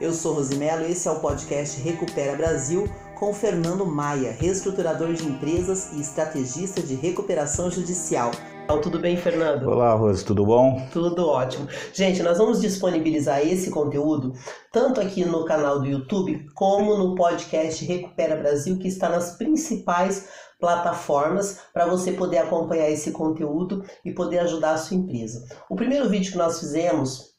[0.00, 5.26] Eu sou Rosimelo e esse é o podcast Recupera Brasil com Fernando Maia, reestruturador de
[5.26, 8.30] empresas e estrategista de recuperação judicial.
[8.64, 9.68] Então, tudo bem, Fernando?
[9.68, 10.88] Olá, Rose, tudo bom?
[10.90, 11.68] Tudo ótimo.
[11.92, 14.32] Gente, nós vamos disponibilizar esse conteúdo
[14.72, 20.30] tanto aqui no canal do YouTube como no podcast Recupera Brasil, que está nas principais
[20.58, 25.44] plataformas para você poder acompanhar esse conteúdo e poder ajudar a sua empresa.
[25.68, 27.34] O primeiro vídeo que nós fizemos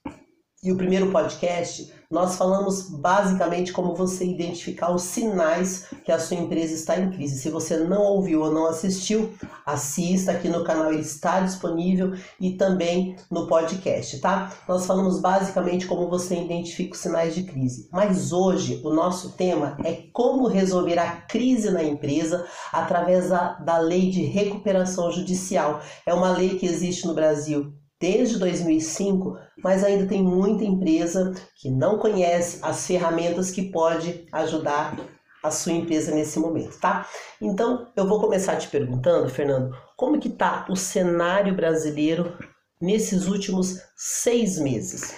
[0.64, 6.38] e o primeiro podcast, nós falamos basicamente como você identificar os sinais que a sua
[6.38, 7.40] empresa está em crise.
[7.40, 9.34] Se você não ouviu ou não assistiu,
[9.66, 14.52] assista aqui no canal, ele está disponível e também no podcast, tá?
[14.68, 17.88] Nós falamos basicamente como você identifica os sinais de crise.
[17.92, 23.78] Mas hoje o nosso tema é como resolver a crise na empresa através da, da
[23.78, 25.80] lei de recuperação judicial.
[26.06, 31.70] É uma lei que existe no Brasil desde 2005, mas ainda tem muita empresa que
[31.70, 34.98] não conhece as ferramentas que pode ajudar
[35.44, 37.08] a sua empresa nesse momento, tá?
[37.40, 42.38] Então, eu vou começar te perguntando, Fernando, como que tá o cenário brasileiro
[42.82, 45.16] nesses últimos seis meses?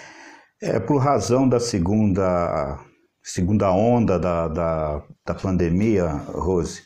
[0.62, 2.78] É, por razão da segunda,
[3.22, 6.82] segunda onda da, da, da pandemia, Rose,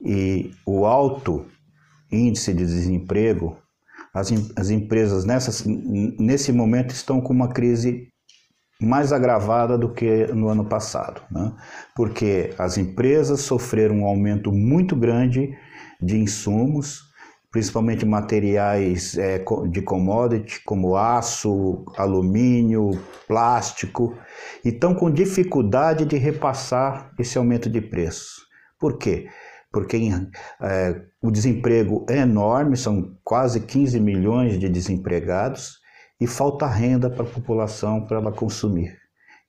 [0.00, 1.46] e o alto
[2.10, 3.56] índice de desemprego
[4.12, 8.08] as, as empresas nessas, nesse momento estão com uma crise
[8.80, 11.52] mais agravada do que no ano passado, né?
[11.96, 15.52] porque as empresas sofreram um aumento muito grande
[16.00, 17.02] de insumos,
[17.50, 22.90] principalmente materiais é, de commodity, como aço, alumínio,
[23.26, 24.16] plástico,
[24.64, 28.46] e estão com dificuldade de repassar esse aumento de preço.
[28.78, 29.28] Por quê?
[29.70, 29.96] Porque
[30.62, 35.78] é, o desemprego é enorme, são quase 15 milhões de desempregados
[36.20, 38.96] e falta renda para a população para ela consumir.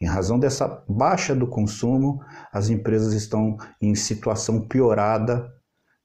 [0.01, 2.21] Em razão dessa baixa do consumo,
[2.53, 5.51] as empresas estão em situação piorada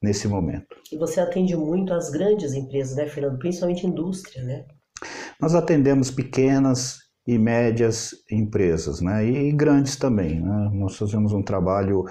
[0.03, 0.77] nesse momento.
[0.91, 3.39] E você atende muito as grandes empresas, né, Fernando?
[3.39, 4.65] Principalmente indústria, né?
[5.41, 9.25] Nós atendemos pequenas e médias empresas, né?
[9.25, 10.41] E, grandes também.
[10.41, 10.71] Né?
[10.75, 12.05] Nós fazemos um trabalho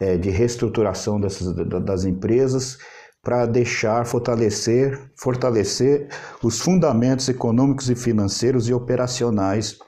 [0.00, 1.54] é, de reestruturação dessas,
[1.84, 2.78] das empresas
[3.22, 6.08] para deixar fortalecer, fortalecer
[6.42, 9.78] os fundamentos econômicos e financeiros e operacionais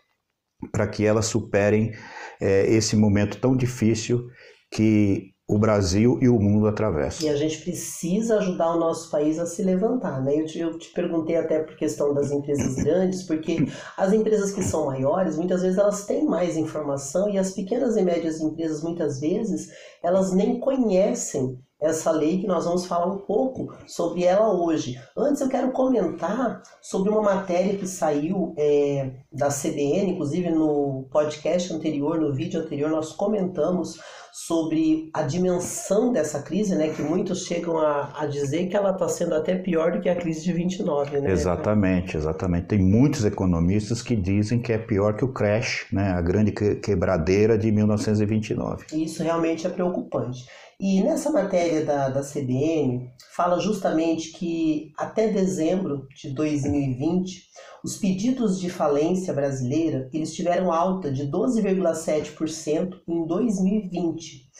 [0.72, 1.93] para que elas superem
[2.41, 4.26] é, esse momento tão difícil
[4.70, 7.26] que o Brasil e o mundo atravessam.
[7.26, 10.40] E a gente precisa ajudar o nosso país a se levantar, né?
[10.40, 13.58] Eu te, eu te perguntei até por questão das empresas grandes, porque
[13.96, 18.02] as empresas que são maiores, muitas vezes elas têm mais informação e as pequenas e
[18.02, 19.68] médias empresas, muitas vezes,
[20.02, 24.98] elas nem conhecem essa lei que nós vamos falar um pouco sobre ela hoje.
[25.16, 31.72] Antes eu quero comentar sobre uma matéria que saiu é, da CBN, inclusive no podcast
[31.72, 33.98] anterior, no vídeo anterior, nós comentamos
[34.37, 36.91] sobre a dimensão dessa crise, né?
[36.91, 40.14] Que muitos chegam a, a dizer que ela está sendo até pior do que a
[40.14, 41.32] crise de 29, né?
[41.32, 42.66] Exatamente, exatamente.
[42.66, 46.10] Tem muitos economistas que dizem que é pior que o crash, né?
[46.10, 48.84] A grande quebradeira de 1929.
[48.93, 50.44] Isso realmente é preocupante.
[50.78, 57.44] E nessa matéria da, da CBN, fala justamente que até dezembro de 2020,
[57.82, 64.50] os pedidos de falência brasileira eles tiveram alta de 12,7% em 2020.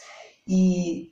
[0.47, 1.11] E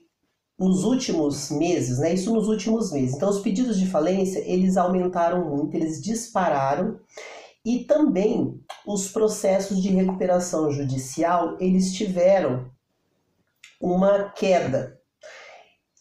[0.58, 2.14] nos últimos meses, né?
[2.14, 3.16] Isso nos últimos meses.
[3.16, 7.00] Então, os pedidos de falência eles aumentaram muito, eles dispararam
[7.64, 12.72] e também os processos de recuperação judicial eles tiveram
[13.82, 14.95] uma queda.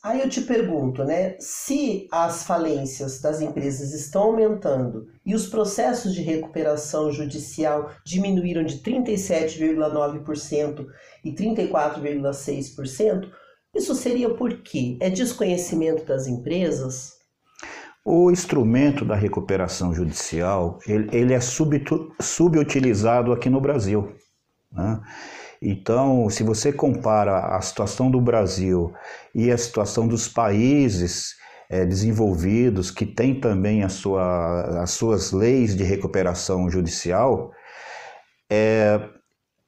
[0.04, 6.14] Aí eu te pergunto, né, se as falências das empresas estão aumentando e os processos
[6.14, 10.86] de recuperação judicial diminuíram de 37,9%
[11.24, 13.30] e 34,6%,
[13.74, 14.98] isso seria por quê?
[15.00, 17.14] É desconhecimento das empresas?
[18.04, 24.14] O instrumento da recuperação judicial ele, ele é subutilizado aqui no Brasil.
[24.70, 25.00] Né?
[25.64, 28.92] Então, se você compara a situação do Brasil
[29.34, 31.34] e a situação dos países
[31.70, 37.50] é, desenvolvidos, que têm também a sua, as suas leis de recuperação judicial,
[38.52, 39.00] é,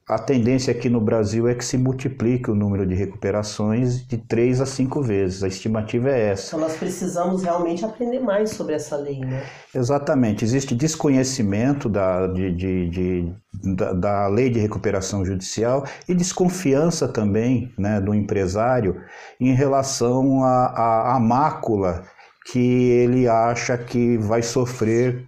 [0.09, 4.61] a tendência aqui no Brasil é que se multiplique o número de recuperações de três
[4.61, 5.43] a cinco vezes.
[5.43, 6.47] A estimativa é essa.
[6.49, 9.43] Então nós precisamos realmente aprender mais sobre essa lei, né?
[9.75, 10.45] Exatamente.
[10.45, 13.33] Existe desconhecimento da, de, de, de,
[13.75, 19.03] da, da, lei de recuperação judicial e desconfiança também né, do empresário
[19.41, 22.05] em relação à mácula
[22.53, 25.27] que ele acha que vai sofrer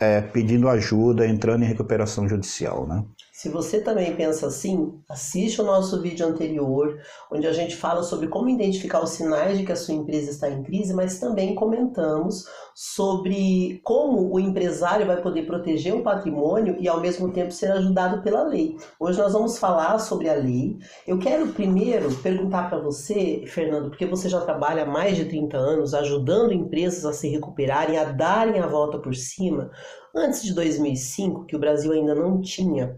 [0.00, 2.84] é, pedindo ajuda, entrando em recuperação judicial.
[2.88, 3.04] Né?
[3.42, 6.96] Se você também pensa assim, assiste o nosso vídeo anterior,
[7.28, 10.48] onde a gente fala sobre como identificar os sinais de que a sua empresa está
[10.48, 16.86] em crise, mas também comentamos sobre como o empresário vai poder proteger o patrimônio e
[16.86, 18.76] ao mesmo tempo ser ajudado pela lei.
[19.00, 20.78] Hoje nós vamos falar sobre a lei.
[21.04, 25.56] Eu quero primeiro perguntar para você, Fernando, porque você já trabalha há mais de 30
[25.56, 29.68] anos ajudando empresas a se recuperarem, a darem a volta por cima.
[30.14, 32.96] Antes de 2005, que o Brasil ainda não tinha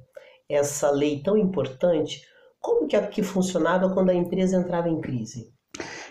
[0.48, 2.22] essa lei tão importante,
[2.60, 5.52] como que, que funcionava quando a empresa entrava em crise?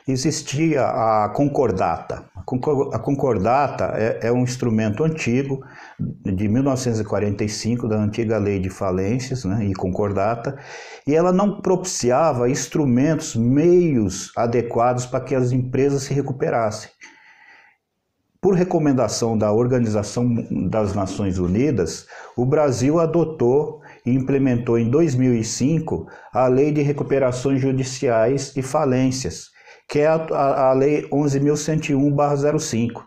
[0.08, 2.26] Existia a concordata.
[2.92, 5.64] A concordata é, é, um instrumento antigo,
[5.98, 10.60] de 1945, da antiga lei de falências né, e concordata,
[11.08, 16.90] e ela não propiciava instrumentos, meios adequados para que as empresas se recuperassem.
[18.42, 20.28] Por recomendação da Organização
[20.70, 28.62] das Nações Unidas, o Brasil adotou implementou em 2005 a Lei de Recuperações Judiciais e
[28.62, 29.50] Falências,
[29.88, 33.04] que é a, a, Lei 11.101-05.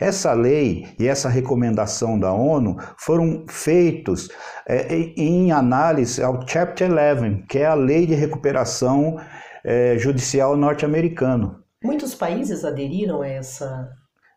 [0.00, 4.28] Essa lei e essa recomendação da ONU foram feitos
[4.66, 9.20] é, em análise ao Chapter 11, que é a Lei de Recuperação
[9.64, 11.62] é, Judicial norte-americano.
[11.82, 13.88] Muitos países aderiram a essa,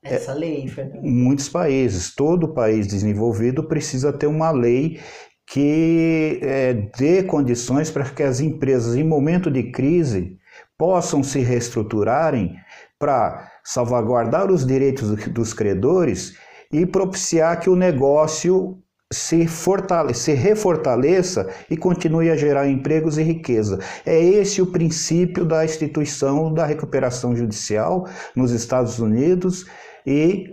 [0.04, 1.04] essa é, lei, Fernando?
[1.04, 2.14] Muitos países.
[2.14, 5.00] Todo país desenvolvido precisa ter uma lei
[5.46, 10.38] que é, dê condições para que as empresas, em momento de crise,
[10.78, 12.56] possam se reestruturarem
[12.98, 16.36] para salvaguardar os direitos dos credores
[16.72, 19.46] e propiciar que o negócio se,
[20.14, 23.80] se refortaleça e continue a gerar empregos e riqueza.
[24.06, 29.66] É esse o princípio da instituição da recuperação judicial nos Estados Unidos
[30.06, 30.50] e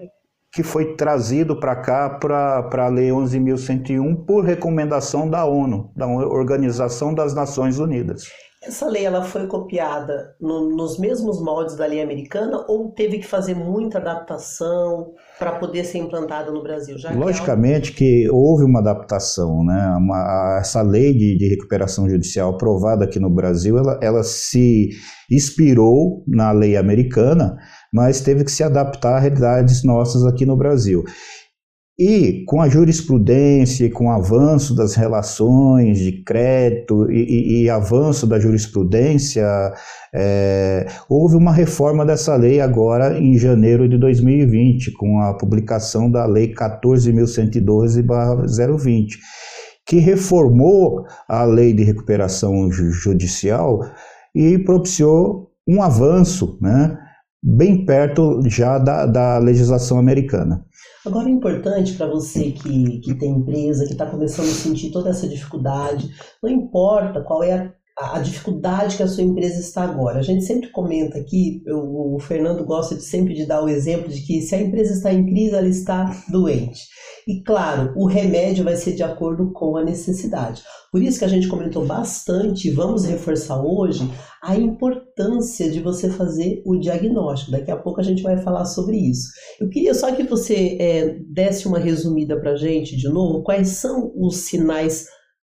[0.52, 7.14] que foi trazido para cá para a Lei 11.101 por recomendação da ONU, da Organização
[7.14, 8.24] das Nações Unidas.
[8.60, 13.26] Essa lei ela foi copiada no, nos mesmos moldes da lei americana ou teve que
[13.26, 16.98] fazer muita adaptação para poder ser implantada no Brasil?
[16.98, 19.94] Já Logicamente que, que houve uma adaptação, né?
[19.96, 24.88] Uma, essa lei de, de, recuperação judicial aprovada aqui no Brasil, ela, ela se
[25.30, 27.56] inspirou na lei americana,
[27.92, 31.04] mas teve que se adaptar a realidades nossas aqui no Brasil.
[32.00, 37.70] E com a jurisprudência e com o avanço das relações de crédito e, e, e
[37.70, 39.44] avanço da jurisprudência,
[40.14, 46.24] é, houve uma reforma dessa lei agora em janeiro de 2020, com a publicação da
[46.24, 49.16] Lei 14.112-020,
[49.84, 53.80] que reformou a Lei de Recuperação Judicial
[54.32, 56.96] e propiciou um avanço, né?
[57.42, 60.64] Bem perto já da, da legislação americana.
[61.06, 65.10] Agora, é importante para você que, que tem empresa, que está começando a sentir toda
[65.10, 66.10] essa dificuldade,
[66.42, 70.18] não importa qual é a, a, dificuldade que a sua empresa está agora.
[70.18, 71.78] A gente sempre comenta aqui, eu,
[72.14, 75.12] o Fernando gosta de sempre de dar o exemplo de que se a empresa está
[75.12, 76.86] em crise, ela está doente.
[77.26, 80.62] E claro, o remédio vai ser de acordo com a necessidade.
[80.90, 84.08] Por isso que a gente comentou bastante, vamos reforçar hoje,
[84.42, 87.50] a importância de você fazer o diagnóstico.
[87.50, 89.28] Daqui a pouco a gente vai falar sobre isso.
[89.60, 93.68] Eu queria só que você é, desse uma resumida para a gente de novo, quais
[93.68, 95.06] são os sinais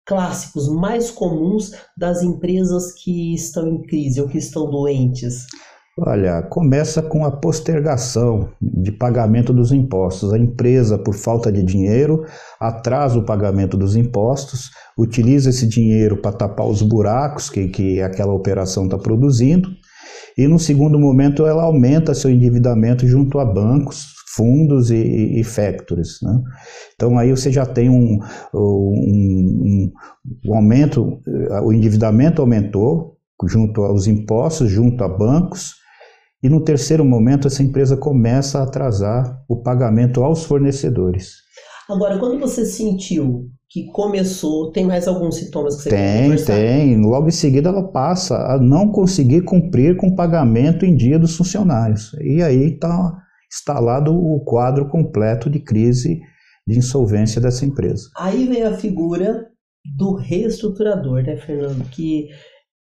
[0.08, 5.46] clássicos mais comuns das empresas que estão em crise ou que estão doentes.
[6.00, 10.32] Olha, começa com a postergação de pagamento dos impostos.
[10.32, 12.24] A empresa, por falta de dinheiro,
[12.58, 18.32] atrasa o pagamento dos impostos, utiliza esse dinheiro para tapar os buracos que, que aquela
[18.32, 19.68] operação está produzindo,
[20.38, 26.20] e no segundo momento ela aumenta seu endividamento junto a bancos, fundos e, e factories.
[26.22, 26.40] Né?
[26.94, 28.18] Então aí você já tem um,
[28.54, 29.92] um,
[30.46, 31.20] um aumento,
[31.64, 35.74] o endividamento aumentou junto aos impostos, junto a bancos,
[36.42, 41.32] e no terceiro momento, essa empresa começa a atrasar o pagamento aos fornecedores.
[41.90, 46.36] Agora, quando você sentiu que começou, tem mais alguns sintomas que você tem?
[46.36, 47.00] Tem, tem.
[47.00, 51.36] Logo em seguida, ela passa a não conseguir cumprir com o pagamento em dia dos
[51.36, 52.12] funcionários.
[52.20, 53.18] E aí está
[53.50, 56.20] instalado o quadro completo de crise
[56.66, 58.08] de insolvência dessa empresa.
[58.16, 59.48] Aí vem a figura
[59.96, 61.88] do reestruturador, né, Fernando?
[61.90, 62.28] Que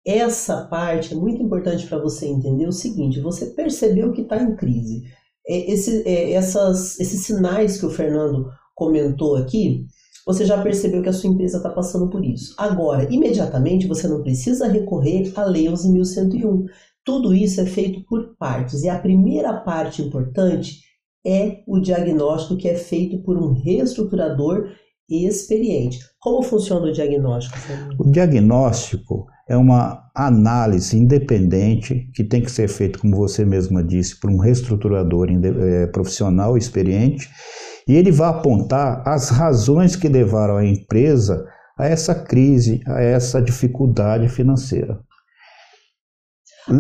[0.05, 4.57] essa parte é muito importante para você entender o seguinte: você percebeu que está em
[4.57, 5.03] crise.
[5.49, 9.87] É, esse, é, essas, esses sinais que o Fernando comentou aqui,
[10.27, 12.53] você já percebeu que a sua empresa está passando por isso.
[12.59, 16.65] Agora, imediatamente, você não precisa recorrer à Lei 11.101.
[17.07, 18.83] Tudo isso é feito por partes.
[18.83, 20.81] E a primeira parte importante
[21.25, 24.73] é o diagnóstico que é feito por um reestruturador
[25.09, 26.01] experiente.
[26.21, 27.57] Como funciona o diagnóstico?
[28.01, 34.19] O diagnóstico é uma análise independente que tem que ser feito, como você mesma disse,
[34.19, 37.29] por um reestruturador é, profissional experiente,
[37.87, 41.47] e ele vai apontar as razões que levaram a empresa
[41.79, 44.99] a essa crise, a essa dificuldade financeira.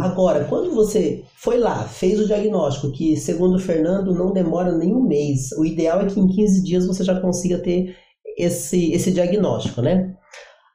[0.00, 4.92] Agora, quando você foi lá, fez o diagnóstico, que segundo o Fernando não demora nem
[4.92, 7.96] um mês, o ideal é que em 15 dias você já consiga ter
[8.36, 10.14] esse, esse diagnóstico, né?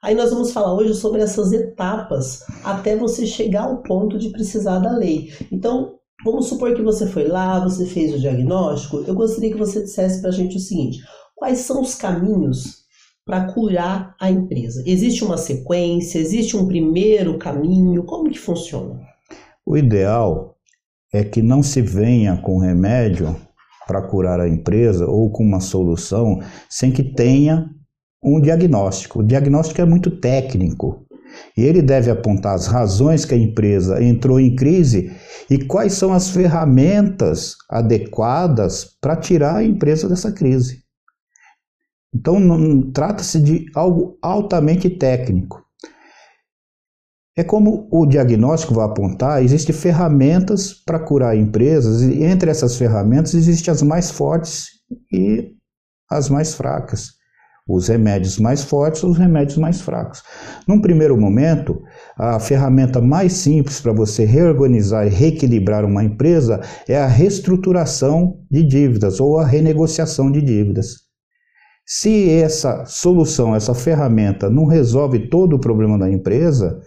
[0.02, 4.78] Aí nós vamos falar hoje sobre essas etapas até você chegar ao ponto de precisar
[4.78, 5.30] da lei.
[5.52, 9.04] Então, vamos supor que você foi lá, você fez o diagnóstico.
[9.06, 10.98] Eu gostaria que você dissesse para a gente o seguinte:
[11.36, 12.81] quais são os caminhos
[13.24, 14.82] para curar a empresa?
[14.86, 16.18] Existe uma sequência?
[16.18, 18.04] Existe um primeiro caminho?
[18.04, 19.00] Como que funciona?
[19.64, 20.56] O ideal
[21.12, 23.36] é que não se venha com remédio
[23.86, 27.68] para curar a empresa ou com uma solução sem que tenha
[28.22, 29.20] um diagnóstico.
[29.20, 31.06] O diagnóstico é muito técnico
[31.56, 35.12] e ele deve apontar as razões que a empresa entrou em crise
[35.50, 40.81] e quais são as ferramentas adequadas para tirar a empresa dessa crise.
[42.14, 45.62] Então, trata-se de algo altamente técnico.
[47.34, 53.32] É como o diagnóstico vai apontar, existem ferramentas para curar empresas, e entre essas ferramentas
[53.32, 54.66] existem as mais fortes
[55.10, 55.52] e
[56.10, 57.12] as mais fracas.
[57.66, 60.22] Os remédios mais fortes os remédios mais fracos.
[60.68, 61.80] Num primeiro momento,
[62.18, 68.62] a ferramenta mais simples para você reorganizar e reequilibrar uma empresa é a reestruturação de
[68.62, 71.01] dívidas ou a renegociação de dívidas.
[71.84, 76.80] Se essa solução, essa ferramenta não resolve todo o problema da empresa,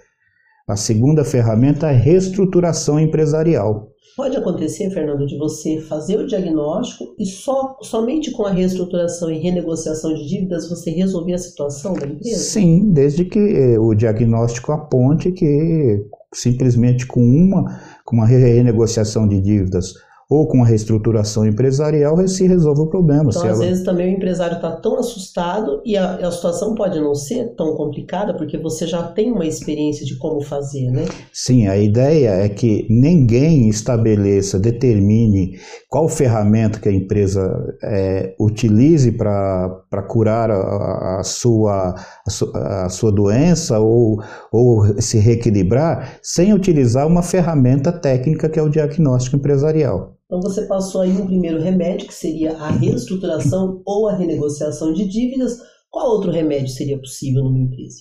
[0.68, 3.92] a segunda ferramenta é a reestruturação empresarial.
[4.16, 9.38] Pode acontecer, Fernando, de você fazer o diagnóstico e só, somente com a reestruturação e
[9.38, 12.40] renegociação de dívidas você resolver a situação da empresa?
[12.40, 19.42] Sim, desde que eh, o diagnóstico aponte que simplesmente com uma, com uma renegociação de
[19.42, 19.94] dívidas
[20.30, 23.30] ou com a reestruturação empresarial se resolve o problema.
[23.30, 23.60] Então, às ela...
[23.60, 27.76] vezes também o empresário está tão assustado e a, a, situação pode não ser tão
[27.76, 31.06] complicada porque você já tem uma experiência de como fazer, né?
[31.32, 37.48] Sim, a ideia é que ninguém estabeleça, determine qual ferramenta que a empresa
[37.84, 44.20] é, utilize para curar a, a, sua, a, sua, a sua doença ou,
[44.52, 50.15] ou se reequilibrar sem utilizar uma ferramenta técnica que é o diagnóstico empresarial.
[50.26, 55.08] Então você passou aí um primeiro remédio, que seria a reestruturação ou a renegociação de
[55.08, 55.58] dívidas.
[55.90, 57.98] Qual outro remédio seria possível numa empresa?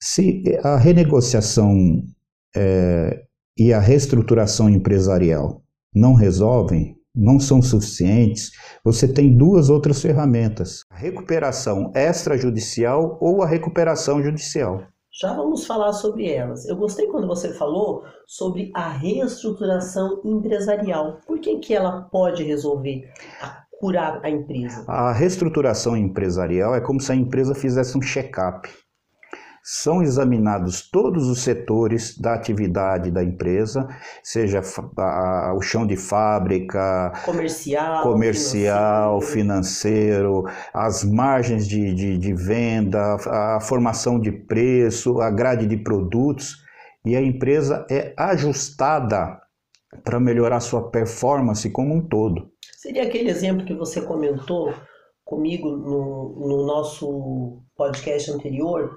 [0.00, 1.74] Se a renegociação
[2.54, 3.24] é,
[3.56, 5.62] e a reestruturação empresarial
[5.94, 8.52] não resolvem, não são suficientes,
[8.84, 14.86] você tem duas outras ferramentas: a recuperação extrajudicial ou a recuperação judicial.
[15.20, 16.64] Já vamos falar sobre elas.
[16.68, 21.18] Eu gostei quando você falou sobre a reestruturação empresarial.
[21.26, 23.10] Por que, que ela pode resolver
[23.40, 24.84] a curar a empresa?
[24.86, 28.68] A reestruturação empresarial é como se a empresa fizesse um check-up
[29.70, 33.86] são examinados todos os setores da atividade da empresa,
[34.22, 34.62] seja
[34.96, 40.40] a, a, o chão de fábrica, comercial, comercial financeiro.
[40.40, 45.76] financeiro, as margens de, de, de venda, a, a formação de preço, a grade de
[45.76, 46.64] produtos,
[47.04, 49.38] e a empresa é ajustada
[50.02, 52.50] para melhorar sua performance como um todo.
[52.78, 54.72] Seria aquele exemplo que você comentou
[55.26, 58.96] comigo no, no nosso podcast anterior,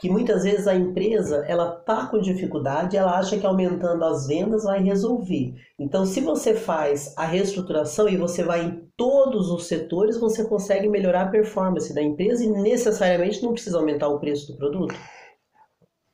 [0.00, 4.64] que muitas vezes a empresa ela tá com dificuldade, ela acha que aumentando as vendas
[4.64, 5.54] vai resolver.
[5.78, 10.88] Então, se você faz a reestruturação e você vai em todos os setores, você consegue
[10.88, 14.94] melhorar a performance da empresa e necessariamente não precisa aumentar o preço do produto.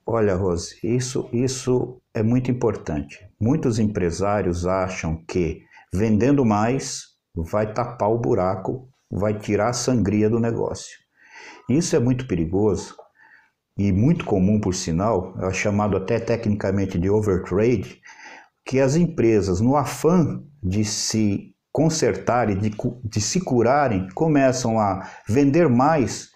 [0.04, 3.24] Olha, Rose, isso, isso é muito importante.
[3.40, 5.60] Muitos empresários acham que
[5.94, 7.02] vendendo mais
[7.36, 10.96] vai tapar o buraco, vai tirar a sangria do negócio.
[11.68, 12.96] Isso é muito perigoso
[13.76, 18.00] e muito comum por sinal, é chamado até tecnicamente de overtrade,
[18.64, 25.68] que as empresas, no afã de se consertarem, de, de se curarem, começam a vender
[25.68, 26.30] mais,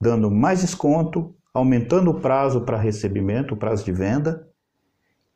[0.00, 4.48] dando mais desconto, aumentando o prazo para recebimento, o prazo de venda,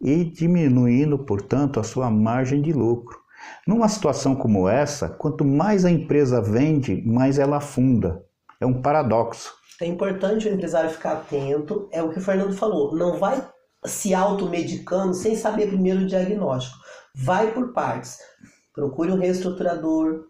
[0.01, 3.21] e diminuindo, portanto, a sua margem de lucro.
[3.67, 8.25] Numa situação como essa, quanto mais a empresa vende, mais ela afunda.
[8.61, 9.53] É um paradoxo.
[9.83, 13.45] É importante o empresário ficar atento, é o que o Fernando falou, não vai
[13.85, 16.79] se automedicando sem saber primeiro o diagnóstico.
[17.17, 18.17] Vai por partes.
[18.73, 20.27] Procure um reestruturador,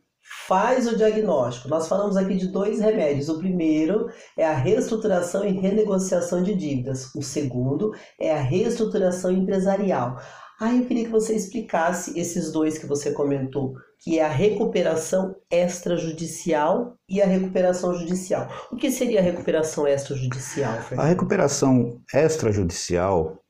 [0.49, 1.69] faz o diagnóstico.
[1.69, 3.29] Nós falamos aqui de dois remédios.
[3.29, 7.15] O primeiro é a reestruturação e renegociação de dívidas.
[7.15, 10.19] O segundo é a reestruturação empresarial.
[10.62, 15.35] Aí eu queria que você explicasse esses dois que você comentou, que é a recuperação
[15.50, 18.49] extrajudicial e a recuperação judicial.
[18.71, 20.81] O que seria a recuperação extrajudicial?
[20.83, 21.04] Fernando?
[21.04, 23.42] A recuperação extrajudicial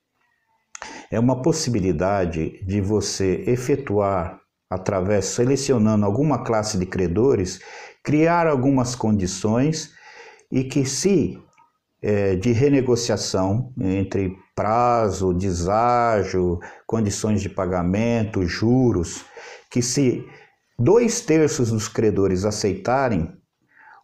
[1.11, 4.41] é uma possibilidade de você efetuar
[4.71, 7.61] através selecionando alguma classe de credores,
[8.03, 9.93] criar algumas condições
[10.51, 11.39] e que se
[12.01, 19.25] é, de renegociação entre prazo, deságio, condições de pagamento, juros,
[19.71, 20.27] que se
[20.79, 23.33] dois terços dos credores aceitarem,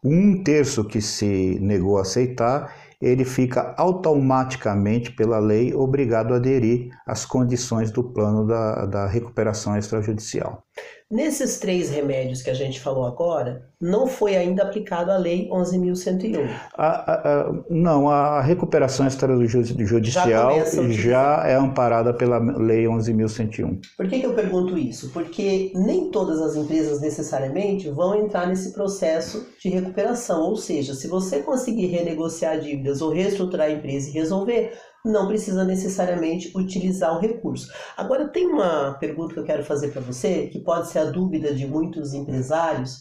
[0.03, 6.91] um terço que se negou a aceitar, ele fica automaticamente, pela lei, obrigado a aderir
[7.07, 10.65] às condições do plano da, da recuperação extrajudicial.
[11.11, 16.47] Nesses três remédios que a gente falou agora, não foi ainda aplicado a Lei 11.101.
[16.75, 23.81] A, a, a, não, a recuperação extrajudicial já, já é amparada pela Lei 11.101.
[23.97, 25.11] Por que, que eu pergunto isso?
[25.11, 30.43] Porque nem todas as empresas necessariamente vão entrar nesse processo de recuperação.
[30.43, 35.65] Ou seja, se você conseguir renegociar dívidas ou reestruturar a empresa e resolver, não precisa
[35.65, 37.73] necessariamente utilizar o recurso.
[37.97, 41.55] Agora, tem uma pergunta que eu quero fazer para você, que pode ser a dúvida
[41.55, 43.01] de muitos empresários,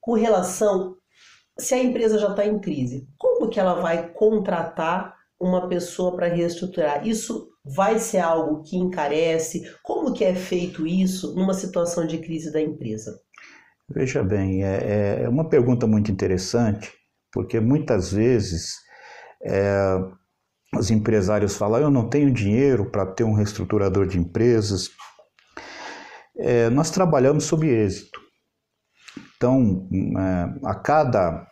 [0.00, 0.96] com relação
[1.58, 6.28] se a empresa já está em crise, como que ela vai contratar uma pessoa para
[6.28, 7.06] reestruturar?
[7.06, 9.62] Isso vai ser algo que encarece?
[9.82, 13.20] Como que é feito isso numa situação de crise da empresa?
[13.88, 16.92] Veja bem, é, é uma pergunta muito interessante,
[17.32, 18.74] porque muitas vezes
[19.42, 19.98] é,
[20.74, 24.90] os empresários falam: eu não tenho dinheiro para ter um reestruturador de empresas.
[26.36, 28.20] É, nós trabalhamos sob êxito.
[29.36, 31.46] Então, é, a cada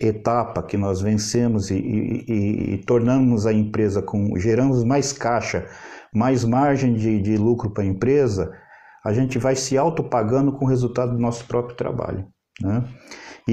[0.00, 5.66] etapa que nós vencemos e, e, e, tornamos a empresa com, geramos mais caixa,
[6.14, 8.52] mais margem de, de lucro para a empresa,
[9.04, 12.26] a gente vai se autopagando com o resultado do nosso próprio trabalho.
[12.60, 12.84] Né?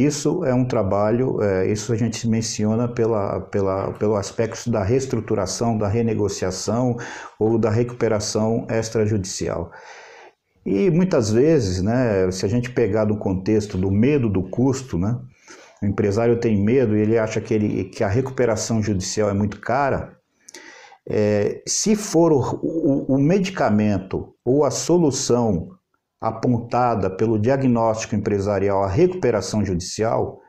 [0.06, 5.78] Isso é um trabalho, é, isso a gente menciona pela, pela, pelo aspecto da reestruturação,
[5.78, 6.98] da renegociação
[7.40, 9.72] ou da recuperação extrajudicial.
[10.66, 15.18] E muitas vezes, né, se a gente pegar no contexto do medo do custo, né,
[15.82, 19.60] o empresário tem medo e ele acha que, ele, que a recuperação judicial é muito
[19.60, 20.18] cara,
[21.10, 25.77] é, se for o, o, o medicamento ou a solução
[26.20, 30.42] apontada pelo diagnóstico empresarial à recuperação judicial,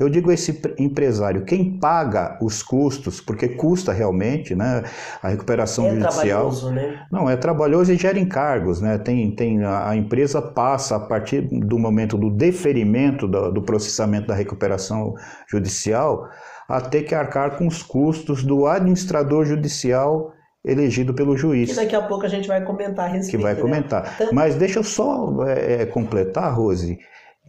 [0.00, 4.82] eu digo esse empresário, quem paga os custos, porque custa realmente, né,
[5.22, 6.50] a recuperação é judicial.
[6.72, 7.06] Né?
[7.12, 8.96] Não, é trabalhoso e gera encargos, né?
[8.96, 14.28] Tem, tem a, a empresa passa a partir do momento do deferimento do, do processamento
[14.28, 15.14] da recuperação
[15.46, 16.26] judicial
[16.66, 20.32] a ter que arcar com os custos do administrador judicial
[20.64, 21.70] elegido pelo juiz.
[21.70, 23.36] Que daqui a pouco a gente vai comentar a respeito.
[23.36, 23.60] Que vai né?
[23.60, 24.14] comentar.
[24.14, 24.32] Então...
[24.32, 26.98] Mas deixa eu só é, é, completar, Rose.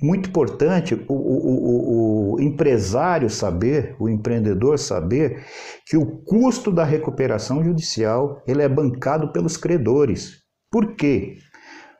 [0.01, 5.43] Muito importante o, o, o, o, empresário saber, o empreendedor saber
[5.85, 10.37] que o custo da recuperação judicial ele é bancado pelos credores.
[10.71, 11.37] Por quê?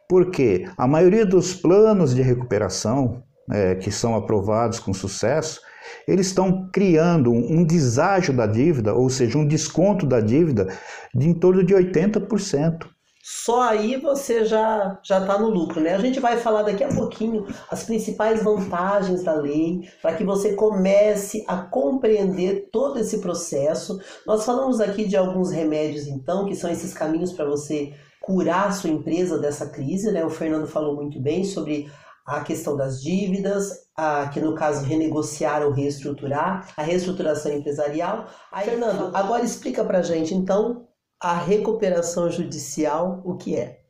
[0.09, 3.21] Porque a maioria dos planos de recuperação
[3.51, 5.61] é, que são aprovados com sucesso,
[6.07, 10.67] eles estão criando um deságio da dívida, ou seja, um desconto da dívida
[11.13, 12.87] de em torno de 80%.
[13.23, 15.93] Só aí você já já está no lucro, né?
[15.93, 20.53] A gente vai falar daqui a pouquinho as principais vantagens da lei para que você
[20.53, 23.99] comece a compreender todo esse processo.
[24.25, 28.71] Nós falamos aqui de alguns remédios, então, que são esses caminhos para você curar a
[28.71, 30.25] sua empresa dessa crise, né?
[30.25, 31.89] O Fernando falou muito bem sobre
[32.25, 38.27] a questão das dívidas, a, que no caso renegociar ou reestruturar, a reestruturação empresarial.
[38.51, 40.87] Aí, Fernando, agora explica para gente então
[41.19, 43.81] a recuperação judicial, o que é?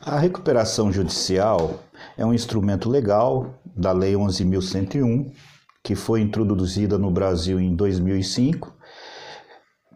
[0.00, 1.80] A recuperação judicial
[2.16, 5.32] é um instrumento legal da Lei 11.101,
[5.82, 8.74] que foi introduzida no Brasil em 2005,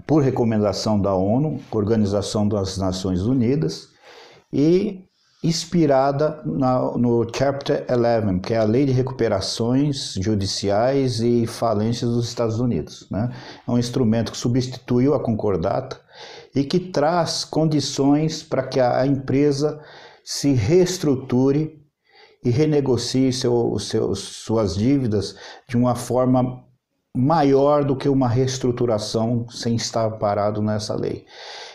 [0.06, 3.88] por recomendação da ONU, Organização das Nações Unidas,
[4.52, 5.04] e
[5.42, 12.28] inspirada na, no Chapter 11, que é a Lei de Recuperações Judiciais e Falências dos
[12.28, 13.08] Estados Unidos.
[13.10, 13.28] Né?
[13.66, 16.00] É um instrumento que substituiu a concordata
[16.54, 19.82] e que traz condições para que a, empresa
[20.24, 21.80] se reestruture
[22.44, 25.36] e renegocie seu, seu, suas dívidas
[25.68, 26.64] de uma forma
[27.16, 31.26] maior do que uma reestruturação sem estar parado nessa lei.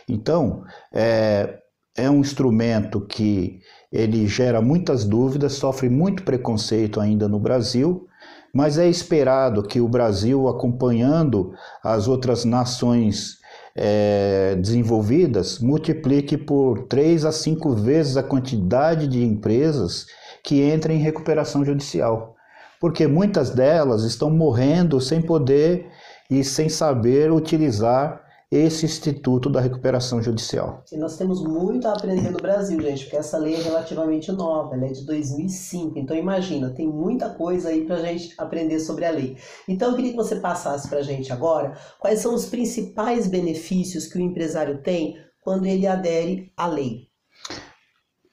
[0.07, 1.59] Então, é,
[1.97, 3.59] é um instrumento que
[3.91, 8.07] ele gera muitas dúvidas, sofre muito preconceito ainda no Brasil,
[8.53, 13.37] mas é esperado que o Brasil, acompanhando as outras nações
[13.75, 20.05] é, desenvolvidas, multiplique por três a cinco vezes a quantidade de empresas
[20.43, 22.35] que entram em recuperação judicial.
[22.79, 25.87] Porque muitas delas estão morrendo sem poder
[26.29, 30.83] e sem saber utilizar esse Instituto da Recuperação Judicial.
[30.91, 34.73] E nós temos muito a aprender no Brasil, gente, porque essa lei é relativamente nova,
[34.73, 35.99] ela é de 2005.
[35.99, 39.37] Então imagina, tem muita coisa aí para a gente aprender sobre a lei.
[39.67, 44.07] Então eu queria que você passasse para a gente agora quais são os principais benefícios
[44.07, 47.07] que o empresário tem quando ele adere à lei.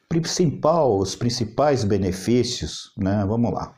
[0.09, 3.25] Principal, os principais benefícios, né?
[3.27, 3.75] Vamos lá.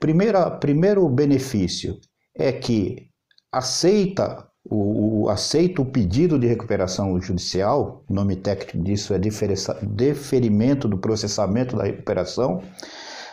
[0.00, 2.00] Primeira, primeiro benefício
[2.34, 3.10] é que
[3.52, 9.18] aceita o, o, aceita o pedido de recuperação judicial, o nome técnico disso é
[9.82, 12.62] deferimento do processamento da recuperação,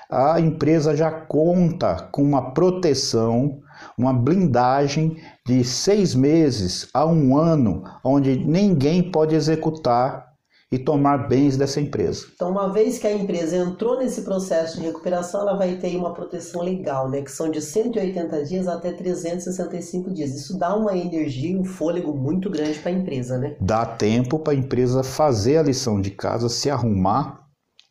[0.09, 3.61] a empresa já conta com uma proteção,
[3.97, 10.30] uma blindagem de seis meses a um ano, onde ninguém pode executar
[10.71, 12.27] e tomar bens dessa empresa.
[12.33, 16.13] Então, uma vez que a empresa entrou nesse processo de recuperação, ela vai ter uma
[16.13, 17.21] proteção legal, né?
[17.21, 20.33] Que são de 180 dias até 365 dias.
[20.33, 23.57] Isso dá uma energia, um fôlego muito grande para a empresa, né?
[23.59, 27.41] Dá tempo para a empresa fazer a lição de casa, se arrumar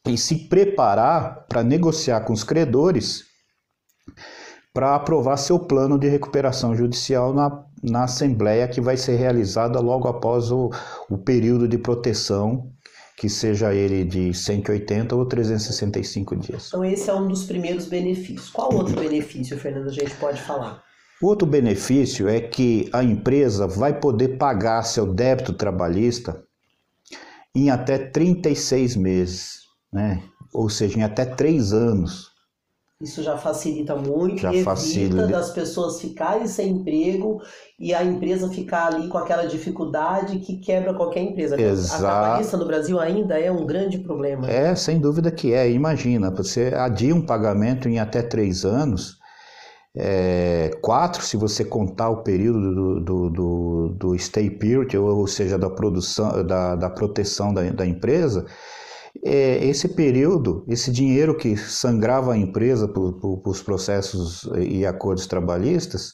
[0.09, 3.30] e se preparar para negociar com os credores
[4.73, 10.07] para aprovar seu plano de recuperação judicial na, na Assembleia, que vai ser realizada logo
[10.07, 10.71] após o,
[11.09, 12.71] o período de proteção,
[13.17, 16.69] que seja ele de 180 ou 365 dias.
[16.69, 18.51] Então, esse é um dos primeiros benefícios.
[18.51, 20.83] Qual outro benefício, Fernando, a gente pode falar?
[21.21, 26.43] Outro benefício é que a empresa vai poder pagar seu débito trabalhista
[27.55, 29.61] em até 36 meses,
[29.93, 30.23] né?
[30.55, 32.30] ou seja, em até 3 anos.
[33.01, 35.27] Isso já facilita muito, já evita facilita.
[35.27, 37.41] das pessoas ficarem sem emprego
[37.79, 41.59] e a empresa ficar ali com aquela dificuldade que quebra qualquer empresa.
[41.59, 42.05] Exato.
[42.05, 44.51] A trabalhista no Brasil ainda é um grande problema.
[44.51, 45.71] É, sem dúvida que é.
[45.71, 49.19] Imagina, você adia um pagamento em até três anos,
[49.97, 55.59] é, quatro se você contar o período do, do, do, do stay period, ou seja,
[55.59, 58.45] da produção, da, da proteção da, da empresa,
[59.25, 66.13] é, esse período, esse dinheiro que sangrava a empresa por os processos e acordos trabalhistas,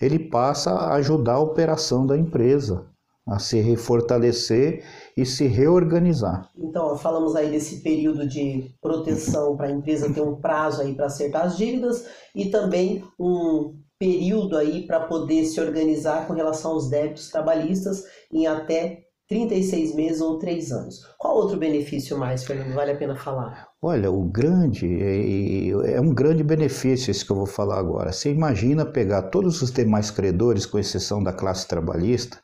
[0.00, 2.86] ele passa a ajudar a operação da empresa
[3.26, 4.84] a se refortalecer
[5.16, 6.48] e se reorganizar.
[6.56, 11.06] Então, falamos aí desse período de proteção para a empresa ter um prazo aí para
[11.06, 16.88] acertar as dívidas e também um período aí para poder se organizar com relação aos
[16.88, 21.00] débitos trabalhistas em até 36 meses ou 3 anos.
[21.18, 23.68] Qual outro benefício mais, Fernando, vale a pena falar?
[23.82, 28.12] Olha, o grande, é, é um grande benefício esse que eu vou falar agora.
[28.12, 32.40] Você imagina pegar todos os demais credores, com exceção da classe trabalhista,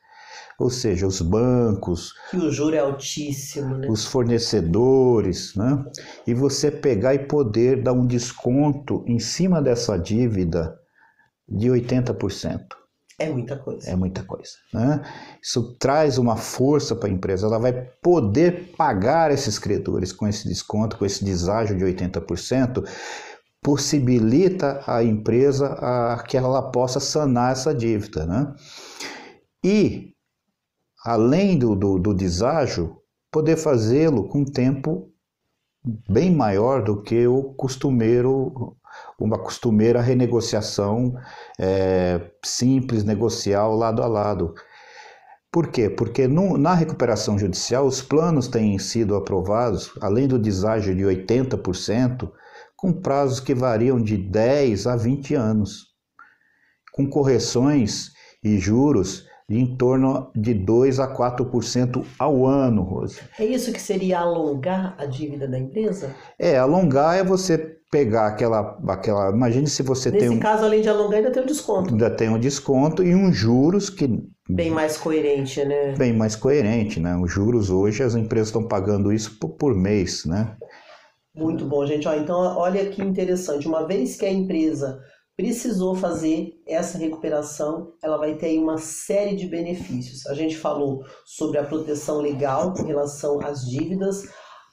[0.58, 2.12] ou seja, os bancos.
[2.30, 3.88] Que o juro é altíssimo, né?
[3.88, 5.84] Os fornecedores, né?
[6.26, 10.76] E você pegar e poder dar um desconto em cima dessa dívida
[11.48, 12.81] de 80%.
[13.22, 13.90] É muita coisa.
[13.90, 14.52] É muita coisa.
[14.72, 15.02] Né?
[15.42, 17.46] Isso traz uma força para a empresa.
[17.46, 22.84] Ela vai poder pagar esses credores com esse desconto, com esse deságio de 80%,
[23.62, 28.26] possibilita a empresa a, que ela possa sanar essa dívida.
[28.26, 28.54] Né?
[29.64, 30.12] E,
[31.04, 32.96] além do, do, do deságio,
[33.30, 35.12] poder fazê-lo com tempo
[36.08, 38.76] bem maior do que o costumeiro
[39.18, 41.14] uma costumeira renegociação
[41.58, 44.54] é, simples, negocial, lado a lado.
[45.50, 45.90] Por quê?
[45.90, 52.30] Porque no, na recuperação judicial os planos têm sido aprovados, além do deságio de 80%,
[52.74, 55.88] com prazos que variam de 10 a 20 anos,
[56.92, 63.20] com correções e juros em torno de 2 a 4% ao ano, Rose.
[63.38, 66.14] É isso que seria alongar a dívida da empresa?
[66.38, 69.30] É, alongar é você pegar aquela, aquela.
[69.30, 70.28] Imagine se você Nesse tem.
[70.30, 71.90] Nesse um, caso, além de alongar, ainda tem um desconto.
[71.90, 74.08] Ainda tem um desconto e um juros que.
[74.48, 75.94] Bem mais coerente, né?
[75.96, 77.14] Bem mais coerente, né?
[77.16, 80.56] Os juros hoje as empresas estão pagando isso por, por mês, né?
[81.36, 82.08] Muito bom, gente.
[82.08, 83.68] Ó, então, olha que interessante.
[83.68, 84.98] Uma vez que a empresa
[85.36, 90.26] precisou fazer essa recuperação, ela vai ter uma série de benefícios.
[90.26, 94.24] A gente falou sobre a proteção legal com relação às dívidas,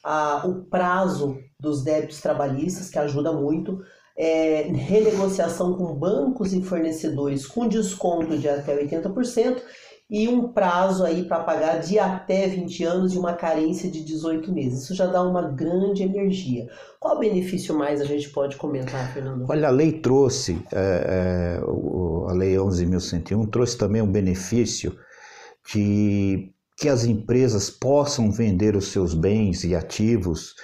[0.04, 3.80] a, o prazo dos débitos trabalhistas, que ajuda muito,
[4.18, 9.62] é, renegociação com bancos e fornecedores com desconto de até 80%,
[10.10, 14.52] e um prazo aí para pagar de até 20 anos e uma carência de 18
[14.52, 14.84] meses.
[14.84, 16.68] Isso já dá uma grande energia.
[17.00, 19.46] Qual benefício mais a gente pode comentar, Fernando?
[19.48, 24.98] Olha, a lei trouxe, é, é, a lei 11.101 trouxe também um benefício
[25.72, 30.56] de que as empresas possam vender os seus bens e ativos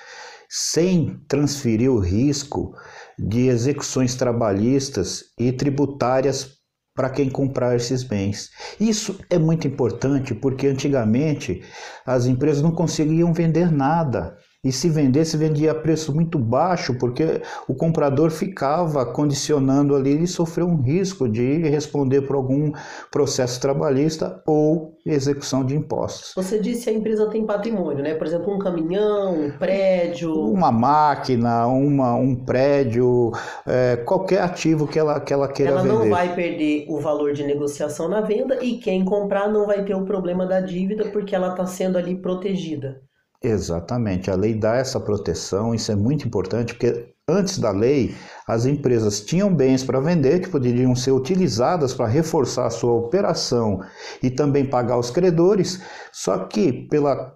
[0.49, 2.73] sem transferir o risco
[3.19, 6.56] de execuções trabalhistas e tributárias
[6.95, 8.49] para quem comprar esses bens.
[8.80, 11.62] Isso é muito importante porque antigamente
[12.06, 14.38] as empresas não conseguiam vender nada.
[14.65, 20.28] E se vendesse, vendia a preço muito baixo, porque o comprador ficava condicionando ali e
[20.28, 22.71] sofreu um risco de responder por algum
[23.12, 26.34] processo trabalhista ou execução de impostos.
[26.36, 28.15] Você disse que a empresa tem patrimônio, né?
[28.15, 30.34] Por exemplo, um caminhão, um prédio.
[30.34, 33.34] Uma máquina, uma, um prédio,
[33.67, 35.93] é, qualquer ativo que ela, que ela queira ela vender.
[35.93, 39.86] Ela não vai perder o valor de negociação na venda e quem comprar não vai
[39.86, 42.99] ter o problema da dívida porque ela está sendo ali protegida.
[43.43, 48.15] Exatamente, a lei dá essa proteção, isso é muito importante, porque antes da lei,
[48.48, 53.82] as empresas tinham bens para vender que poderiam ser utilizadas para reforçar a sua operação
[54.21, 57.36] e também pagar os credores, só que pela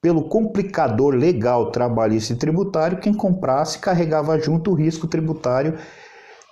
[0.00, 5.78] pelo complicador legal trabalhista e tributário, quem comprasse carregava junto o risco tributário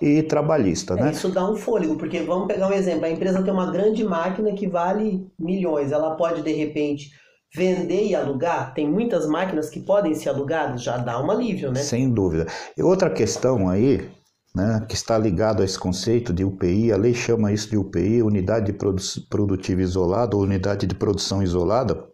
[0.01, 1.11] e trabalhista, é, né?
[1.11, 4.55] Isso dá um fôlego, porque vamos pegar um exemplo, a empresa tem uma grande máquina
[4.55, 7.11] que vale milhões, ela pode de repente
[7.55, 11.81] vender e alugar, tem muitas máquinas que podem ser alugadas, já dá um alívio, né?
[11.81, 12.47] Sem dúvida.
[12.77, 14.11] E outra questão aí,
[14.55, 18.23] né, que está ligado a esse conceito de UPI, a lei chama isso de UPI,
[18.23, 22.07] unidade de produ produtiva isolada ou unidade de produção isolada,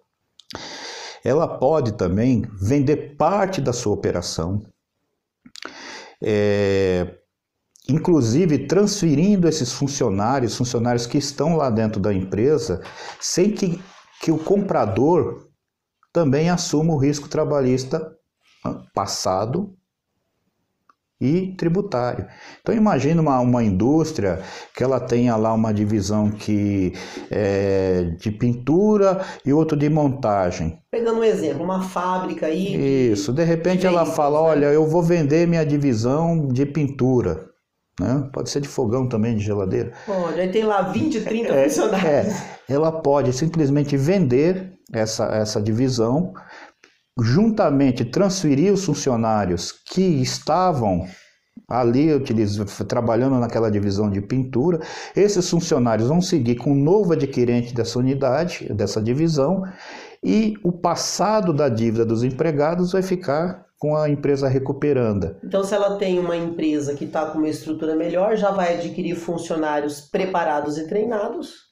[1.24, 4.61] ela pode também vender parte da sua operação,
[6.22, 7.14] é,
[7.88, 12.83] inclusive transferindo esses funcionários, funcionários que estão lá dentro da empresa,
[13.20, 13.81] sem que
[14.20, 15.48] que o comprador
[16.12, 18.16] também assuma o risco trabalhista
[18.94, 19.78] passado
[21.20, 22.26] e tributário.
[22.61, 24.40] Então imagine uma, uma indústria
[24.74, 26.92] que ela tenha lá uma divisão que
[27.31, 30.78] é de pintura e outro de montagem.
[30.90, 33.11] Pegando um exemplo, uma fábrica aí.
[33.11, 34.46] Isso, de repente ela fala, né?
[34.46, 37.47] olha, eu vou vender minha divisão de pintura.
[37.98, 38.28] Né?
[38.32, 39.92] Pode ser de fogão também, de geladeira.
[40.06, 42.34] Pode, aí tem lá 20, 30 é, funcionários.
[42.34, 46.32] É, ela pode simplesmente vender essa, essa divisão,
[47.20, 51.06] juntamente transferir os funcionários que estavam
[51.68, 52.08] ali
[52.87, 54.80] trabalhando naquela divisão de pintura.
[55.14, 59.62] Esses funcionários vão seguir com o novo adquirente dessa unidade, dessa divisão,
[60.22, 65.36] e o passado da dívida dos empregados vai ficar com a empresa recuperando.
[65.42, 69.14] Então, se ela tem uma empresa que está com uma estrutura melhor, já vai adquirir
[69.14, 71.68] funcionários preparados e treinados.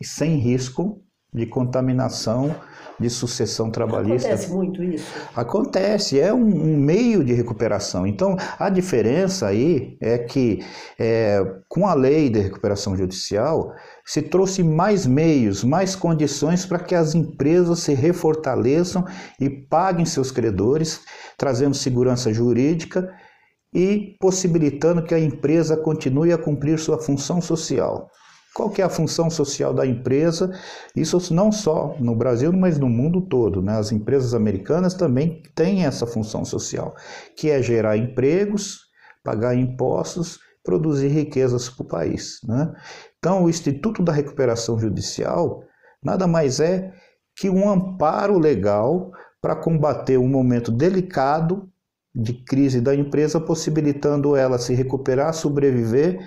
[0.00, 1.02] E sem risco
[1.34, 2.54] de contaminação
[3.00, 4.28] de sucessão trabalhista.
[4.28, 5.12] Acontece muito isso?
[5.34, 8.06] Acontece, é um, um meio de recuperação.
[8.06, 10.62] Então, a diferença aí é que,
[10.98, 13.72] é, com a lei de recuperação judicial,
[14.04, 19.04] se trouxe mais meios, mais condições para que as empresas se refortaleçam
[19.40, 21.00] e paguem seus credores,
[21.42, 23.12] trazendo segurança jurídica
[23.74, 28.08] e possibilitando que a empresa continue a cumprir sua função social.
[28.54, 30.56] Qual que é a função social da empresa?
[30.94, 33.60] Isso não só no Brasil, mas no mundo todo.
[33.60, 33.76] Né?
[33.76, 36.94] As empresas americanas também têm essa função social,
[37.36, 38.78] que é gerar empregos,
[39.24, 42.38] pagar impostos, produzir riquezas para o país.
[42.44, 42.72] Né?
[43.18, 45.64] Então, o Instituto da Recuperação Judicial
[46.04, 46.92] nada mais é
[47.34, 49.10] que um amparo legal
[49.42, 51.68] para combater um momento delicado
[52.14, 56.20] de crise da empresa, possibilitando ela se recuperar, sobreviver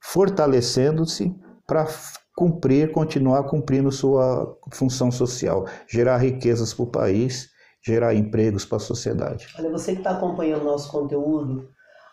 [0.00, 1.34] fortalecendo-se
[1.66, 1.86] para
[2.36, 7.48] cumprir, continuar cumprindo sua função social, gerar riquezas para o país,
[7.84, 9.46] gerar empregos para a sociedade.
[9.58, 11.68] Olha, você que está acompanhando nosso conteúdo,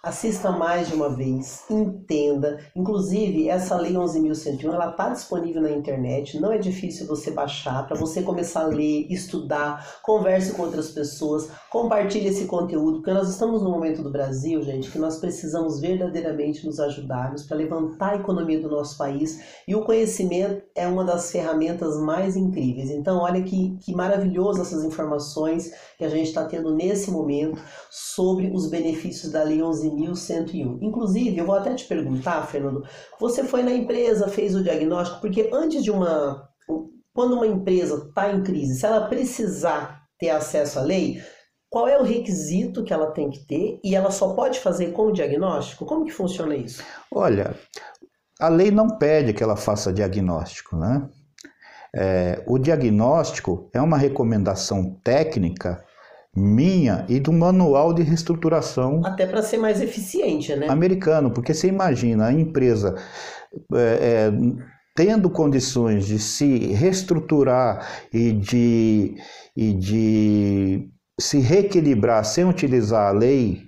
[0.05, 2.59] assista mais de uma vez, entenda.
[2.75, 7.97] Inclusive, essa lei 11.101, ela está disponível na internet, não é difícil você baixar, para
[7.97, 13.63] você começar a ler, estudar, converse com outras pessoas, compartilhe esse conteúdo, porque nós estamos
[13.63, 18.59] no momento do Brasil, gente, que nós precisamos verdadeiramente nos ajudarmos para levantar a economia
[18.59, 22.91] do nosso país, e o conhecimento é uma das ferramentas mais incríveis.
[22.91, 28.51] Então, olha que, que maravilhoso essas informações que a gente está tendo nesse momento sobre
[28.53, 30.79] os benefícios da lei 11 11.101.
[30.81, 32.83] Inclusive, eu vou até te perguntar, Fernando,
[33.19, 36.49] você foi na empresa, fez o diagnóstico, porque antes de uma.
[37.13, 41.21] Quando uma empresa está em crise, se ela precisar ter acesso à lei,
[41.69, 45.07] qual é o requisito que ela tem que ter e ela só pode fazer com
[45.07, 45.85] o diagnóstico?
[45.85, 46.83] Como que funciona isso?
[47.09, 47.55] Olha,
[48.39, 51.09] a lei não pede que ela faça diagnóstico, né?
[51.95, 55.81] É, o diagnóstico é uma recomendação técnica
[56.35, 59.01] minha e do manual de reestruturação.
[59.05, 60.67] Até para ser mais eficiente, né?
[60.67, 62.95] Americano, porque você imagina a empresa
[63.73, 64.31] é, é,
[64.95, 69.15] tendo condições de se reestruturar e de,
[69.55, 73.61] e de se reequilibrar sem utilizar a lei,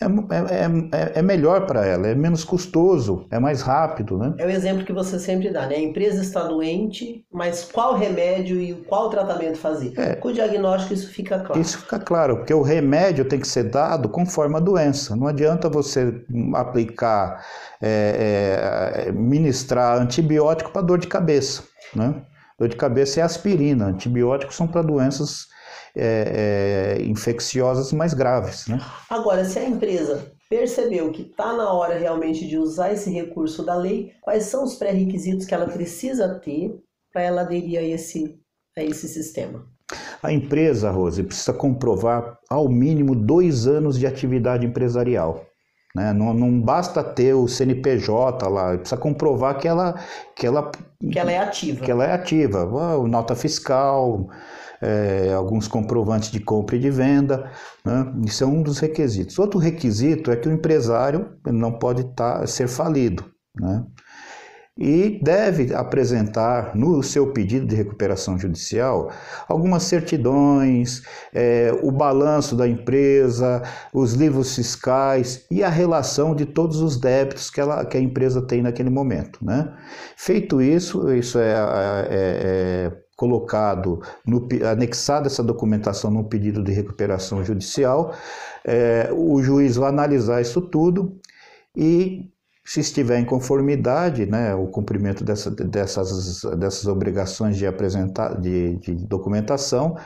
[0.00, 4.32] é, é, é, é melhor para ela, é menos custoso, é mais rápido, né?
[4.38, 5.74] É o exemplo que você sempre dá, né?
[5.74, 9.92] A empresa está doente, mas qual remédio e qual tratamento fazer?
[9.98, 11.60] É, Com o diagnóstico isso fica claro.
[11.60, 15.16] Isso fica claro, porque o remédio tem que ser dado conforme a doença.
[15.16, 17.44] Não adianta você aplicar,
[17.82, 22.22] é, é, ministrar antibiótico para dor de cabeça, né?
[22.56, 25.48] Dor de cabeça é aspirina, antibióticos são para doenças
[25.98, 28.66] é, é, infecciosas mais graves.
[28.68, 28.80] Né?
[29.10, 33.74] Agora, se a empresa percebeu que está na hora realmente de usar esse recurso da
[33.74, 36.74] lei, quais são os pré-requisitos que ela precisa ter
[37.12, 38.38] para ela aderir a esse,
[38.76, 39.66] a esse sistema?
[40.22, 45.46] A empresa, Rose, precisa comprovar ao mínimo dois anos de atividade empresarial.
[45.94, 46.12] Né?
[46.12, 49.94] Não, não basta ter o CNPJ lá, precisa comprovar que ela,
[50.36, 50.70] que ela,
[51.10, 51.84] que ela é ativa.
[51.84, 52.66] Que ela é ativa.
[53.06, 54.28] Nota fiscal,
[54.80, 57.50] é, alguns comprovantes de compra e de venda.
[57.84, 58.12] Né?
[58.26, 59.38] Isso é um dos requisitos.
[59.38, 63.24] Outro requisito é que o empresário não pode tá, ser falido.
[63.60, 63.84] Né?
[64.78, 69.10] e deve apresentar no seu pedido de recuperação judicial
[69.48, 71.02] algumas certidões,
[71.34, 73.60] é, o balanço da empresa,
[73.92, 78.40] os livros fiscais e a relação de todos os débitos que, ela, que a empresa
[78.40, 79.44] tem naquele momento.
[79.44, 79.68] Né?
[80.16, 87.44] Feito isso, isso é, é, é colocado, no, anexado essa documentação no pedido de recuperação
[87.44, 88.14] judicial,
[88.64, 91.18] é, o juiz vai analisar isso tudo
[91.76, 92.30] e
[92.68, 98.92] se estiver em conformidade, né, o cumprimento dessa, dessas, dessas obrigações de apresentar de, de,
[99.06, 99.96] documentação,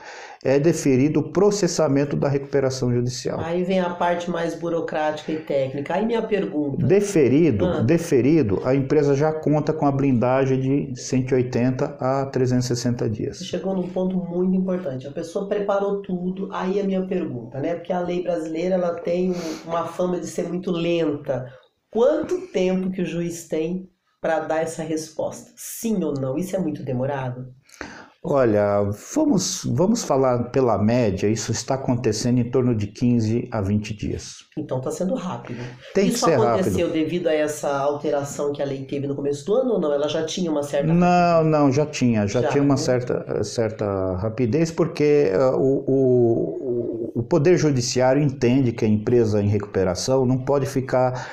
[0.44, 3.40] é deferido o processamento da recuperação judicial.
[3.40, 5.94] Aí vem a parte mais burocrática e técnica.
[5.94, 6.86] Aí minha pergunta.
[6.86, 7.80] Deferido, ah.
[7.80, 13.38] deferido, a empresa já conta com a blindagem de 180 a 360 dias.
[13.38, 15.08] Você chegou num ponto muito importante.
[15.08, 16.48] A pessoa preparou tudo.
[16.52, 17.74] Aí a minha pergunta, né?
[17.74, 19.34] Porque a lei brasileira ela tem
[19.66, 21.52] uma fama de ser muito lenta
[21.92, 23.86] Quanto tempo que o juiz tem
[24.18, 25.52] para dar essa resposta?
[25.54, 26.38] Sim ou não?
[26.38, 27.54] Isso é muito demorado?
[28.24, 28.82] Olha,
[29.14, 34.36] vamos, vamos falar pela média, isso está acontecendo em torno de 15 a 20 dias.
[34.56, 35.60] Então está sendo rápido.
[35.92, 36.92] Tem isso que ser aconteceu rápido.
[36.92, 39.92] devido a essa alteração que a lei teve no começo do ano ou não?
[39.92, 42.80] Ela já tinha uma certa Não, não, já tinha, já, já tinha uma né?
[42.80, 49.48] certa, certa rapidez, porque uh, o, o, o Poder Judiciário entende que a empresa em
[49.48, 51.28] recuperação não pode ficar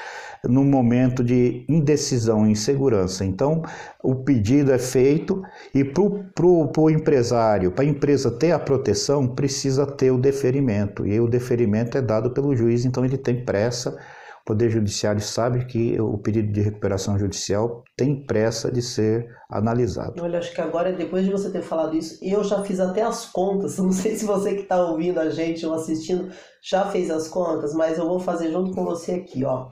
[0.47, 3.25] num momento de indecisão e insegurança.
[3.25, 3.61] Então,
[4.01, 5.41] o pedido é feito
[5.73, 11.05] e para o empresário, para a empresa ter a proteção, precisa ter o deferimento.
[11.05, 13.97] E o deferimento é dado pelo juiz, então ele tem pressa.
[14.41, 20.23] O Poder Judiciário sabe que o pedido de recuperação judicial tem pressa de ser analisado.
[20.23, 23.25] Olha, acho que agora, depois de você ter falado isso, eu já fiz até as
[23.25, 23.77] contas.
[23.79, 26.31] Não sei se você que está ouvindo a gente ou assistindo
[26.63, 29.67] já fez as contas, mas eu vou fazer junto com você aqui, ó.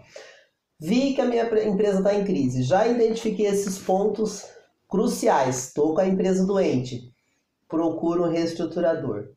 [0.79, 2.61] Vi que a minha empresa está em crise.
[2.61, 4.45] Já identifiquei esses pontos
[4.87, 5.67] cruciais.
[5.67, 7.11] Estou com a empresa doente.
[7.67, 9.29] Procuro um reestruturador.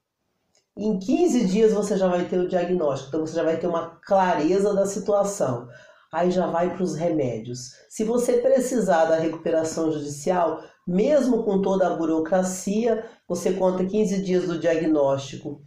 [0.77, 3.99] Em 15 dias você já vai ter o diagnóstico, então você já vai ter uma
[4.05, 5.67] clareza da situação.
[6.13, 7.73] Aí já vai para os remédios.
[7.89, 14.47] Se você precisar da recuperação judicial, mesmo com toda a burocracia, você conta 15 dias
[14.47, 15.63] do diagnóstico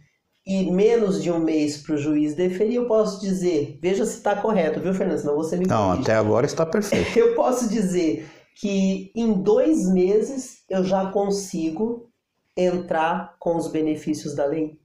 [0.46, 4.36] e menos de um mês para o juiz deferir, eu posso dizer, veja se está
[4.36, 5.18] correto, viu, Fernando?
[5.18, 7.04] Senão você me Não, até agora está perfeito.
[7.18, 12.08] Eu posso dizer que em dois meses eu já consigo
[12.56, 14.78] entrar com os benefícios da lei.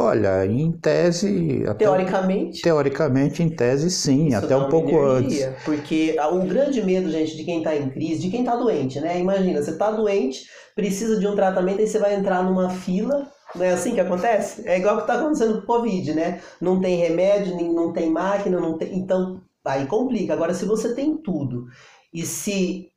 [0.00, 1.62] Olha, em tese.
[1.78, 2.60] Teoricamente?
[2.60, 5.64] teoricamente, em tese, sim, Isso até um pouco energia, antes.
[5.64, 9.20] Porque o grande medo, gente, de quem está em crise, de quem está doente, né?
[9.20, 13.64] Imagina, você está doente, precisa de um tratamento, aí você vai entrar numa fila não
[13.64, 14.66] é assim que acontece?
[14.68, 16.40] É igual que está acontecendo com o Covid, né?
[16.60, 18.96] Não tem remédio, não tem máquina, não tem.
[18.98, 20.32] Então, aí complica.
[20.32, 21.66] Agora, se você tem tudo
[22.12, 22.90] e se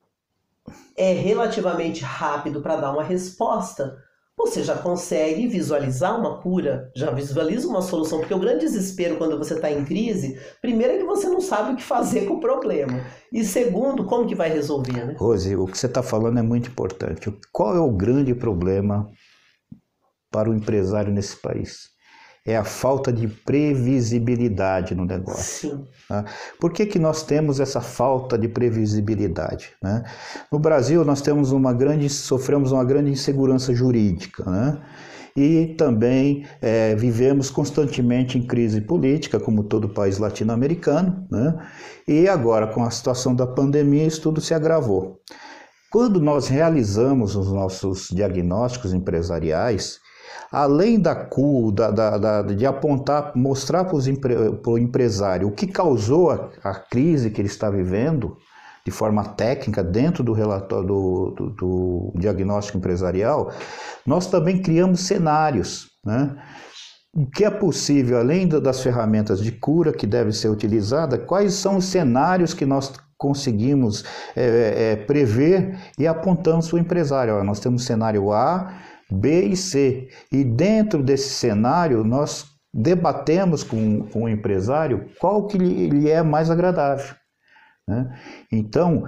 [0.97, 3.97] é relativamente rápido para dar uma resposta,
[4.37, 8.19] você já consegue visualizar uma cura, já visualiza uma solução.
[8.19, 11.73] Porque o grande desespero quando você está em crise, primeiro é que você não sabe
[11.73, 13.01] o que fazer com o problema.
[13.33, 15.15] E segundo, como que vai resolver, né?
[15.17, 17.33] Rose, o que você está falando é muito importante.
[17.51, 19.09] Qual é o grande problema
[20.31, 21.89] para o empresário nesse país.
[22.45, 25.69] é a falta de previsibilidade no negócio.
[25.69, 25.87] Sim.
[26.07, 26.25] Tá?
[26.59, 29.71] Por que, que nós temos essa falta de previsibilidade?
[29.83, 30.03] Né?
[30.51, 34.49] No Brasil, nós temos uma grande, sofremos uma grande insegurança jurídica.
[34.49, 34.81] Né?
[35.35, 41.55] E também é, vivemos constantemente em crise política, como todo país latino-americano, né?
[42.07, 45.19] e agora, com a situação da pandemia, isso tudo se agravou.
[45.91, 49.99] Quando nós realizamos os nossos diagnósticos empresariais,
[50.51, 56.49] além da CU, da, da, de apontar, mostrar para o empresário o que causou a,
[56.63, 58.37] a, crise que ele está vivendo,
[58.85, 63.51] de forma técnica, dentro do relatório do, do, do diagnóstico empresarial,
[64.05, 65.89] nós também criamos cenários.
[66.03, 66.35] Né?
[67.13, 71.77] O que é possível, além das ferramentas de cura que devem ser utilizadas, quais são
[71.77, 74.05] os cenários que nós conseguimos
[74.35, 77.35] é, é, prever e apontamos para o empresário.
[77.35, 78.73] Ó, nós temos cenário A,
[79.11, 80.09] B e C.
[80.31, 86.51] E dentro desse cenário, nós debatemos com, com o empresário qual que lhe é mais
[86.51, 87.15] agradável.
[87.87, 88.15] Né?
[88.51, 89.03] Então,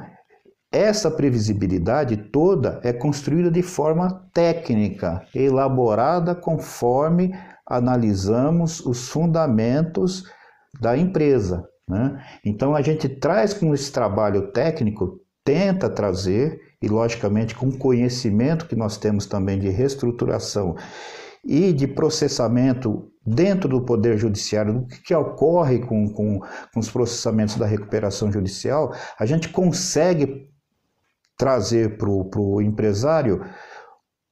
[0.71, 7.35] essa previsibilidade toda é construída de forma técnica, elaborada conforme
[7.65, 10.23] analisamos os fundamentos
[10.79, 11.67] da empresa.
[11.87, 12.23] Né?
[12.43, 18.65] Então, a gente traz com esse trabalho técnico, tenta trazer e, logicamente, com o conhecimento
[18.65, 20.75] que nós temos também de reestruturação
[21.43, 26.89] e de processamento dentro do Poder Judiciário, do que, que ocorre com, com, com os
[26.89, 30.49] processamentos da recuperação judicial, a gente consegue
[31.37, 33.43] trazer para o empresário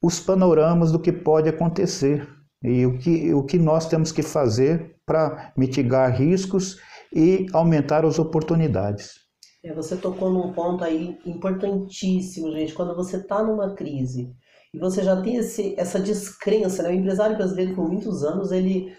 [0.02, 2.28] os panoramas do que pode acontecer
[2.64, 6.78] e o que, o que nós temos que fazer para mitigar riscos
[7.14, 9.29] e aumentar as oportunidades.
[9.64, 12.74] É, você tocou num ponto aí importantíssimo, gente.
[12.74, 14.34] Quando você está numa crise
[14.74, 16.90] e você já tem esse, essa descrença, né?
[16.90, 18.94] O empresário brasileiro por muitos anos ele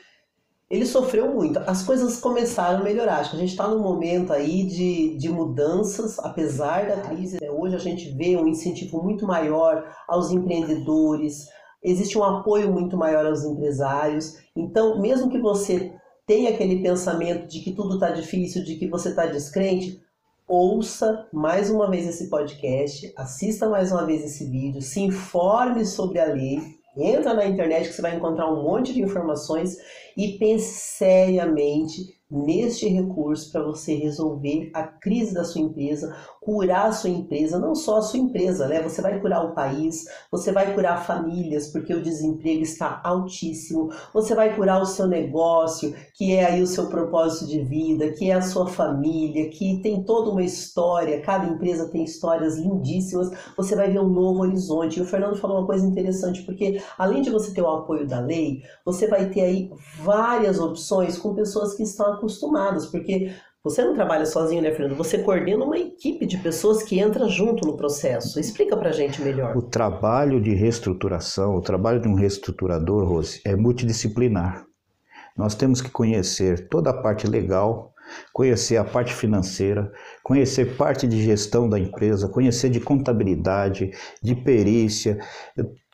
[0.71, 1.59] ele sofreu muito.
[1.59, 3.17] As coisas começaram a melhorar.
[3.17, 7.39] Acho que a gente está num momento aí de, de mudanças, apesar da crise.
[7.41, 7.51] Né?
[7.51, 11.47] Hoje a gente vê um incentivo muito maior aos empreendedores,
[11.83, 14.37] existe um apoio muito maior aos empresários.
[14.55, 15.93] Então, mesmo que você
[16.25, 20.01] tenha aquele pensamento de que tudo está difícil, de que você está descrente,
[20.51, 26.19] ouça mais uma vez esse podcast, assista mais uma vez esse vídeo, se informe sobre
[26.19, 26.59] a lei,
[26.97, 29.77] entra na internet que você vai encontrar um monte de informações
[30.17, 36.17] e pense seriamente neste recurso para você resolver a crise da sua empresa,
[36.51, 38.83] curar a sua empresa, não só a sua empresa, né?
[38.83, 44.35] Você vai curar o país, você vai curar famílias, porque o desemprego está altíssimo, você
[44.35, 48.35] vai curar o seu negócio, que é aí o seu propósito de vida, que é
[48.35, 53.89] a sua família, que tem toda uma história, cada empresa tem histórias lindíssimas, você vai
[53.93, 54.99] ver um novo horizonte.
[54.99, 58.19] E o Fernando falou uma coisa interessante, porque além de você ter o apoio da
[58.19, 59.71] lei, você vai ter aí
[60.03, 63.31] várias opções com pessoas que estão acostumadas, porque
[63.63, 64.97] você não trabalha sozinho, né, Fernando?
[64.97, 68.41] Você coordena uma equipe de pessoas que entra junto no processo.
[68.41, 69.55] Explica pra gente melhor.
[69.55, 74.65] O trabalho de reestruturação, o trabalho de um reestruturador, Rose, é multidisciplinar.
[75.37, 77.93] Nós temos que conhecer toda a parte legal,
[78.33, 79.93] conhecer a parte financeira,
[80.23, 83.91] conhecer parte de gestão da empresa, conhecer de contabilidade,
[84.23, 85.19] de perícia,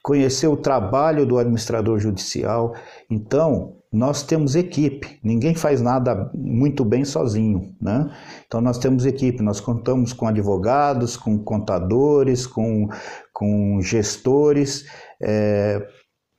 [0.02, 2.74] conhecer o trabalho do administrador judicial.
[3.10, 8.10] Então, nós temos equipe, ninguém faz nada muito bem sozinho, né?
[8.46, 12.88] Então nós temos equipe, nós contamos com advogados, com contadores, com,
[13.32, 14.84] com gestores
[15.20, 15.82] é,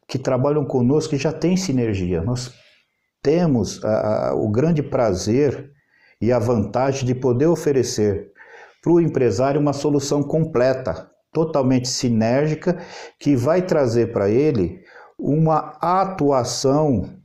[0.08, 2.22] que trabalham conosco e já tem sinergia.
[2.22, 2.53] Nós
[3.24, 5.72] temos a, a, o grande prazer
[6.22, 8.32] e a vantagem de poder oferecer
[8.84, 12.78] para o empresário uma solução completa, totalmente sinérgica,
[13.20, 14.80] que vai trazer para ele
[15.18, 17.18] uma atuação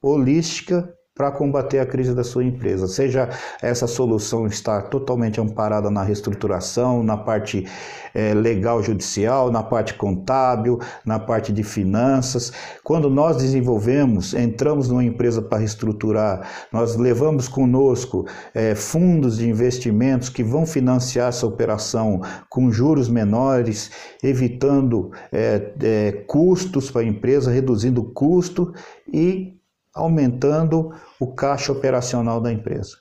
[0.00, 2.86] holística para combater a crise da sua empresa.
[2.86, 3.30] Seja
[3.62, 7.66] essa solução estar totalmente amparada na reestruturação, na parte
[8.12, 12.52] é, legal judicial, na parte contábil, na parte de finanças.
[12.84, 20.28] Quando nós desenvolvemos, entramos numa empresa para reestruturar, nós levamos conosco é, fundos de investimentos
[20.28, 22.20] que vão financiar essa operação
[22.50, 23.90] com juros menores,
[24.22, 28.74] evitando é, custos para a empresa, reduzindo o custo
[29.10, 29.55] e
[29.96, 32.96] aumentando o caixa operacional da empresa.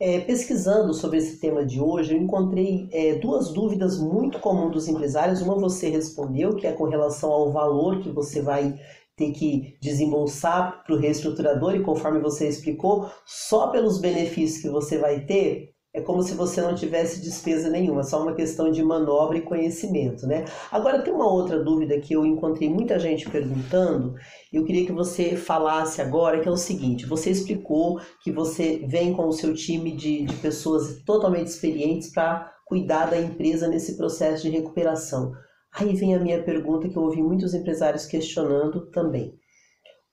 [0.00, 4.86] É, pesquisando sobre esse tema de hoje, eu encontrei é, duas dúvidas muito comuns dos
[4.86, 5.40] empresários.
[5.40, 8.78] Uma você respondeu, que é com relação ao valor que você vai
[9.16, 14.98] ter que desembolsar para o reestruturador, e conforme você explicou, só pelos benefícios que você
[14.98, 19.38] vai ter, é como se você não tivesse despesa nenhuma, só uma questão de manobra
[19.38, 20.44] e conhecimento, né?
[20.70, 24.14] Agora tem uma outra dúvida que eu encontrei muita gente perguntando,
[24.52, 29.14] eu queria que você falasse agora, que é o seguinte, você explicou que você vem
[29.14, 34.42] com o seu time de, de pessoas totalmente experientes para cuidar da empresa nesse processo
[34.42, 35.32] de recuperação.
[35.72, 39.34] Aí vem a minha pergunta que eu ouvi muitos empresários questionando também.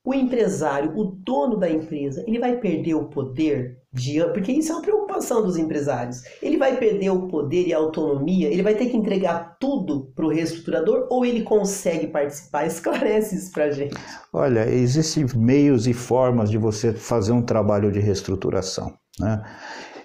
[0.06, 4.22] O empresário, o dono da empresa, ele vai perder o poder de.
[4.34, 6.22] Porque isso é uma preocupação dos empresários.
[6.42, 8.50] Ele vai perder o poder e a autonomia?
[8.50, 12.66] Ele vai ter que entregar tudo para o reestruturador ou ele consegue participar?
[12.68, 13.96] Esclarece isso para gente.
[14.34, 18.94] Olha, existem meios e formas de você fazer um trabalho de reestruturação.
[19.20, 19.42] Né?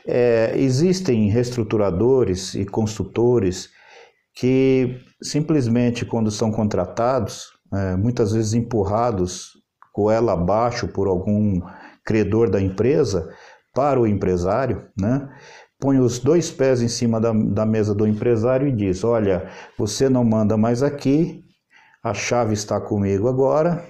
[0.07, 3.69] É, existem reestruturadores e construtores
[4.35, 9.51] que simplesmente, quando são contratados, é, muitas vezes empurrados
[9.95, 11.61] goela abaixo por algum
[12.05, 13.29] credor da empresa
[13.73, 15.29] para o empresário, né?
[15.81, 19.49] põe os dois pés em cima da, da mesa do empresário e diz: Olha,
[19.79, 21.43] você não manda mais aqui,
[22.05, 23.85] a chave está comigo agora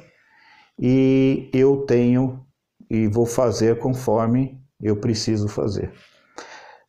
[0.78, 2.40] e eu tenho
[2.88, 5.92] e vou fazer conforme eu preciso fazer.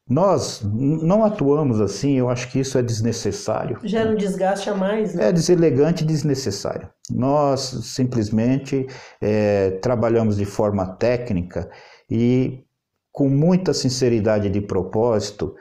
[0.10, 3.80] Nós não atuamos assim, eu acho que isso é desnecessário.
[3.84, 5.30] Gera um desgaste a mais, né?
[5.30, 6.90] É deselegante e desnecessário.
[7.10, 8.88] Nós simplesmente
[9.22, 11.70] é, trabalhamos de forma técnica
[12.10, 12.66] e
[13.12, 15.56] com muita sinceridade de propósito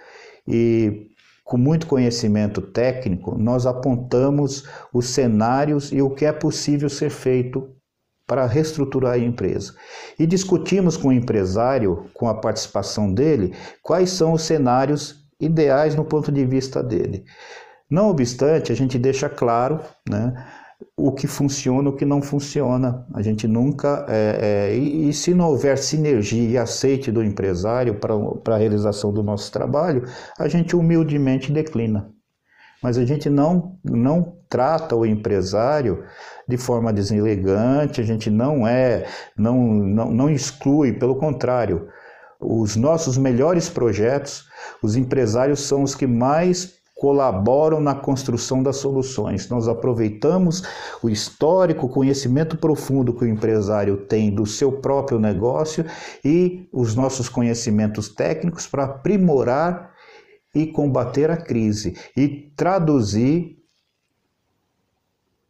[0.46, 1.08] e
[1.44, 7.68] com muito conhecimento técnico, nós apontamos os cenários e o que é possível ser feito
[8.24, 9.74] para reestruturar a empresa.
[10.16, 16.04] E discutimos com o empresário, com a participação dele, quais são os cenários ideais no
[16.04, 17.24] ponto de vista dele.
[17.90, 20.32] Não obstante, a gente deixa claro né,
[20.96, 23.06] o que funciona, o que não funciona.
[23.14, 24.04] A gente nunca.
[24.08, 29.12] É, é, e, e, se não houver sinergia e aceite do empresário para a realização
[29.12, 30.04] do nosso trabalho,
[30.38, 32.10] a gente humildemente declina.
[32.82, 36.02] Mas a gente não, não trata o empresário
[36.48, 39.06] de forma deselegante, a gente não é,
[39.36, 41.88] não, não, não exclui, pelo contrário.
[42.40, 44.46] Os nossos melhores projetos,
[44.82, 49.48] os empresários são os que mais colaboram na construção das soluções.
[49.48, 50.62] Nós aproveitamos
[51.02, 55.82] o histórico, conhecimento profundo que o empresário tem do seu próprio negócio
[56.22, 59.94] e os nossos conhecimentos técnicos para aprimorar
[60.54, 63.56] e combater a crise e traduzir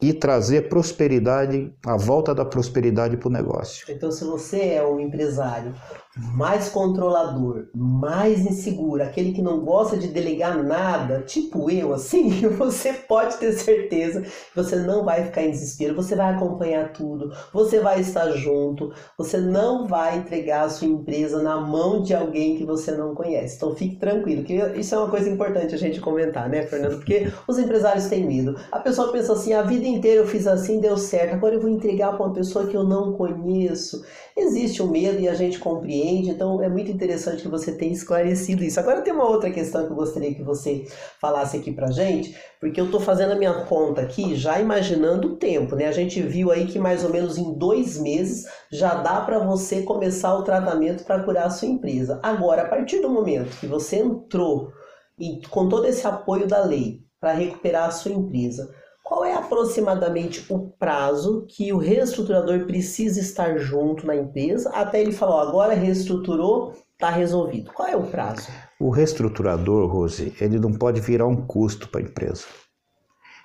[0.01, 3.93] e trazer prosperidade, a volta da prosperidade para o negócio.
[3.93, 5.75] Então, se você é um empresário
[6.17, 12.93] mais controlador, mais inseguro, aquele que não gosta de delegar nada, tipo eu, assim, você
[12.93, 17.79] pode ter certeza que você não vai ficar em desespero, você vai acompanhar tudo, você
[17.79, 22.65] vai estar junto, você não vai entregar a sua empresa na mão de alguém que
[22.65, 23.57] você não conhece.
[23.57, 26.97] Então fique tranquilo, que isso é uma coisa importante a gente comentar, né, Fernando?
[26.97, 28.59] Porque os empresários têm medo.
[28.73, 31.71] A pessoa pensa assim, a vida inteira eu fiz assim, deu certo, agora eu vou
[31.71, 34.05] entregar para uma pessoa que eu não conheço.
[34.37, 38.63] Existe o medo e a gente compreende, então é muito interessante que você tenha esclarecido
[38.63, 38.79] isso.
[38.79, 40.87] Agora tem uma outra questão que eu gostaria que você
[41.21, 45.37] falasse aqui pra gente, porque eu estou fazendo a minha conta aqui já imaginando o
[45.37, 45.87] tempo, né?
[45.87, 49.83] A gente viu aí que mais ou menos em dois meses já dá para você
[49.83, 52.21] começar o tratamento para curar a sua empresa.
[52.23, 54.73] Agora, a partir do momento que você entrou
[55.19, 58.75] e com todo esse apoio da lei para recuperar a sua empresa,
[59.11, 65.11] qual é aproximadamente o prazo que o reestruturador precisa estar junto na empresa até ele
[65.11, 67.73] falar, agora reestruturou, está resolvido?
[67.73, 68.47] Qual é o prazo?
[68.79, 72.45] O reestruturador, Rose, ele não pode virar um custo para a empresa.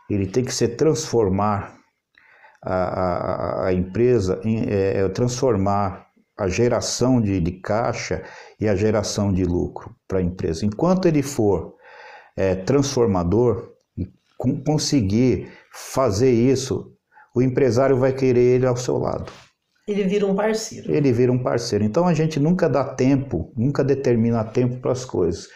[0.08, 1.76] Ele tem que se transformar
[2.62, 8.22] a, a, a empresa, em, é, é, transformar a geração de, de, caixa
[8.60, 10.64] e a geração de lucro para a empresa.
[10.64, 11.74] Enquanto ele for
[12.38, 13.75] é, transformador,
[14.38, 16.92] conseguir fazer isso,
[17.36, 19.32] o empresário vai querer ele ao seu lado.
[19.88, 20.92] Ele vira um parceiro.
[20.92, 21.84] Ele vira um parceiro.
[21.84, 25.48] Então a gente nunca dá tempo, nunca determina tempo para as coisas.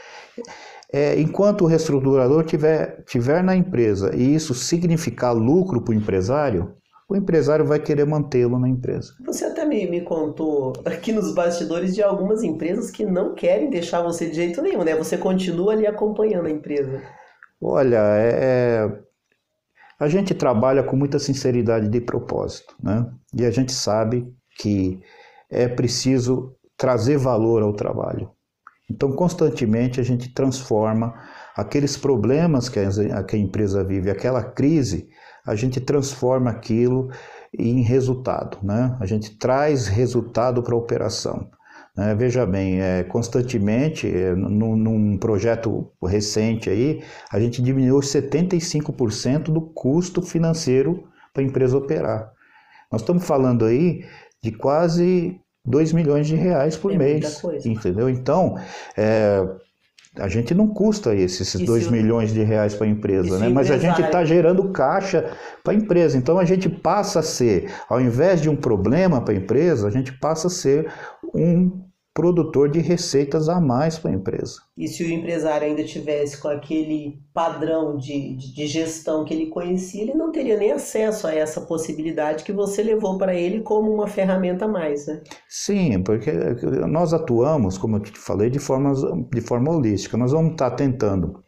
[0.92, 6.74] É, enquanto o reestruturador tiver, tiver na empresa e isso significar lucro para o empresário,
[7.10, 9.14] o empresário vai querer mantê-lo na empresa.
[9.26, 14.04] Você até me, me contou aqui nos bastidores de algumas empresas que não querem deixar
[14.04, 14.96] você de jeito nenhum, né?
[14.96, 17.02] Você continua ali acompanhando a empresa.
[17.62, 19.00] Olha, é, é,
[20.00, 23.06] a gente trabalha com muita sinceridade de propósito, né?
[23.34, 25.02] E a gente sabe que
[25.50, 28.32] é preciso trazer valor ao trabalho.
[28.90, 31.14] Então, constantemente a gente transforma
[31.56, 35.10] aqueles problemas que a, que a empresa vive, aquela crise,
[35.46, 37.12] a gente transforma aquilo
[37.58, 38.96] em resultado, né?
[39.00, 41.50] A gente traz resultado para a operação.
[42.00, 42.16] Né?
[42.16, 49.60] Veja bem, é, constantemente, é, num, num, projeto recente aí, a gente diminuiu 75% do
[49.60, 52.32] custo financeiro para a empresa operar.
[52.90, 54.06] Nós estamos falando aí
[54.42, 57.42] de quase 2 milhões de reais por é mês.
[57.66, 58.10] Entendeu?
[58.10, 58.56] Então,
[58.98, 59.46] é,
[60.18, 63.50] a gente não custa esses 2 milhões de reais para a empresa, né?
[63.50, 65.36] mas a gente está gerando caixa
[65.66, 66.18] para a empresa.
[66.18, 69.92] Então a gente passa a ser, ao invés de um problema para a empresa, a
[69.92, 70.90] gente passa a ser
[71.36, 74.56] um produtor de receitas a mais para a empresa.
[74.78, 79.48] E se o empresário ainda tivesse com aquele padrão de, de, de, gestão que ele
[79.48, 83.94] conhecia, ele não teria nem acesso a essa possibilidade que você levou para ele como
[83.94, 85.22] uma ferramenta a mais, né?
[85.48, 86.32] Sim, porque
[86.88, 88.94] nós atuamos, como eu te falei, de forma,
[89.32, 90.18] de forma holística.
[90.18, 91.44] Nós vamos estar tentando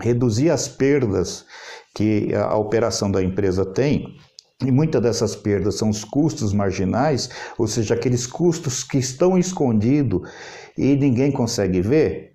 [0.00, 1.44] reduzir as perdas
[1.94, 4.16] que a operação da empresa tem
[4.64, 7.28] e muitas dessas perdas são os custos marginais,
[7.58, 10.28] ou seja, aqueles custos que estão escondidos
[10.76, 12.32] e ninguém consegue ver.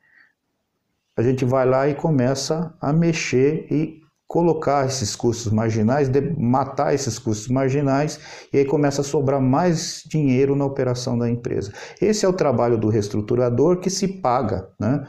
[1.17, 7.19] A gente vai lá e começa a mexer e colocar esses custos marginais, matar esses
[7.19, 8.17] custos marginais,
[8.53, 11.73] e aí começa a sobrar mais dinheiro na operação da empresa.
[11.99, 15.05] Esse é o trabalho do reestruturador que se paga, né?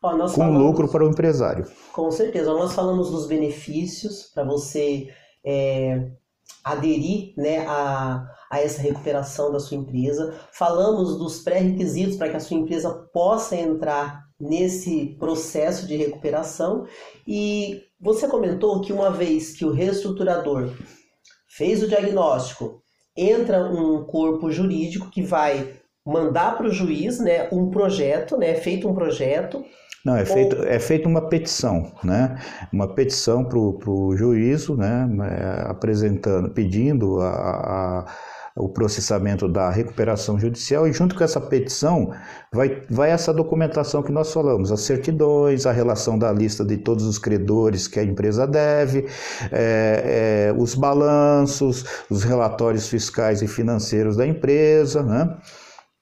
[0.00, 1.66] Ó, com falamos, lucro para o empresário.
[1.92, 2.52] Com certeza.
[2.52, 5.08] Nós falamos dos benefícios para você
[5.44, 6.10] é,
[6.64, 10.34] aderir né, a, a essa recuperação da sua empresa.
[10.52, 16.86] Falamos dos pré-requisitos para que a sua empresa possa entrar nesse processo de recuperação.
[17.26, 20.72] E você comentou que uma vez que o reestruturador
[21.48, 22.82] fez o diagnóstico,
[23.16, 25.76] entra um corpo jurídico que vai
[26.06, 29.64] mandar para o juiz né, um projeto, né, feito um projeto
[30.04, 32.38] não, é feito, é feita uma petição, né?
[32.72, 35.08] Uma petição para o juízo, né?
[35.22, 38.06] É, apresentando, pedindo a, a,
[38.56, 42.12] o processamento da recuperação judicial e junto com essa petição
[42.52, 47.04] vai, vai essa documentação que nós falamos, as certidões, a relação da lista de todos
[47.04, 49.06] os credores que a empresa deve,
[49.52, 55.36] é, é, os balanços, os relatórios fiscais e financeiros da empresa, né?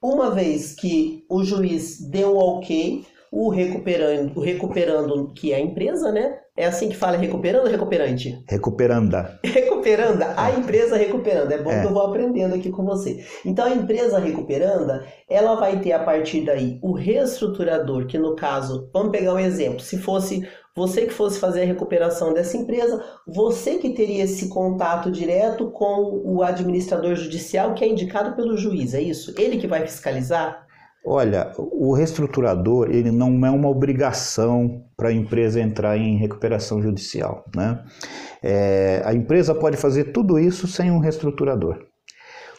[0.02, 3.04] Uma vez que o juiz deu o ok,
[3.36, 6.38] o recuperando, o recuperando que é a empresa, né?
[6.56, 8.42] É assim que fala recuperando ou recuperante?
[8.48, 9.38] Recuperanda.
[9.44, 11.52] Recuperanda, a empresa recuperando.
[11.52, 11.82] É bom é.
[11.82, 13.22] que eu vou aprendendo aqui com você.
[13.44, 18.88] Então a empresa recuperanda, ela vai ter a partir daí o reestruturador, que no caso,
[18.90, 23.76] vamos pegar um exemplo, se fosse você que fosse fazer a recuperação dessa empresa, você
[23.76, 29.00] que teria esse contato direto com o administrador judicial que é indicado pelo juiz, é
[29.02, 29.34] isso?
[29.38, 30.65] Ele que vai fiscalizar?
[31.08, 37.44] Olha, o reestruturador ele não é uma obrigação para a empresa entrar em recuperação judicial.
[37.54, 37.80] Né?
[38.42, 41.78] É, a empresa pode fazer tudo isso sem um reestruturador.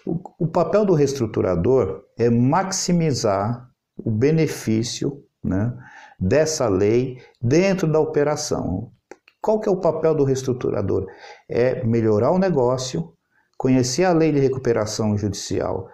[0.05, 3.67] O, o papel do reestruturador é maximizar
[3.97, 5.73] o benefício né,
[6.17, 8.93] dessa lei dentro da operação.
[9.41, 11.05] Qual que é o papel do reestruturador?
[11.49, 13.11] É melhorar o negócio,
[13.57, 15.89] conhecer a lei de recuperação judicial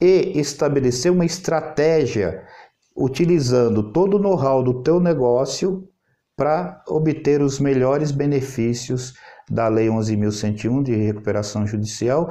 [0.00, 2.44] e estabelecer uma estratégia
[2.96, 5.88] utilizando todo o know-how do teu negócio
[6.36, 9.14] para obter os melhores benefícios
[9.50, 12.30] da Lei 11.101 de recuperação judicial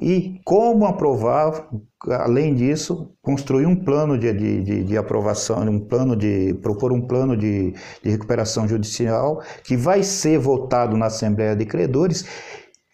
[0.00, 1.68] e como aprovar,
[2.08, 7.36] além disso, construir um plano de, de, de aprovação, um plano de propor um plano
[7.36, 7.72] de,
[8.02, 12.24] de recuperação judicial que vai ser votado na Assembleia de Credores,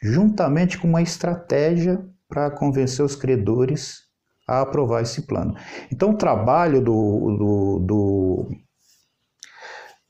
[0.02, 2.02] juntamente com uma estratégia
[2.34, 4.00] para convencer os credores
[4.46, 5.54] a aprovar esse plano.
[5.90, 8.48] Então, o trabalho do, do, do,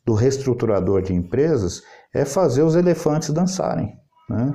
[0.07, 1.83] do reestruturador de empresas
[2.15, 3.95] é fazer os elefantes dançarem.
[4.31, 4.55] Né?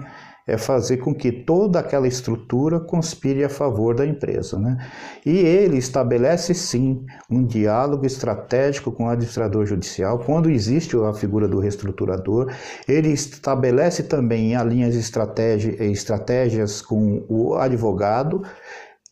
[0.49, 4.57] É fazer com que toda aquela estrutura conspire a favor da empresa.
[4.57, 4.77] Né?
[5.23, 11.47] E ele estabelece sim um diálogo estratégico com o administrador judicial, quando existe a figura
[11.47, 12.51] do reestruturador,
[12.87, 18.41] ele estabelece também alinhas estratégias com o advogado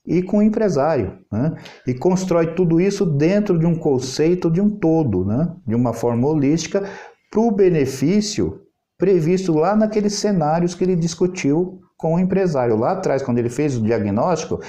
[0.06, 1.56] e com o empresário, né?
[1.86, 5.54] e constrói tudo isso dentro de um conceito de um todo, né?
[5.68, 6.84] de uma forma holística,
[7.30, 8.67] para o benefício
[8.98, 12.76] previsto lá naqueles cenários que ele discutiu com o empresário.
[12.76, 14.60] Lá atrás, quando ele fez o diagnóstico,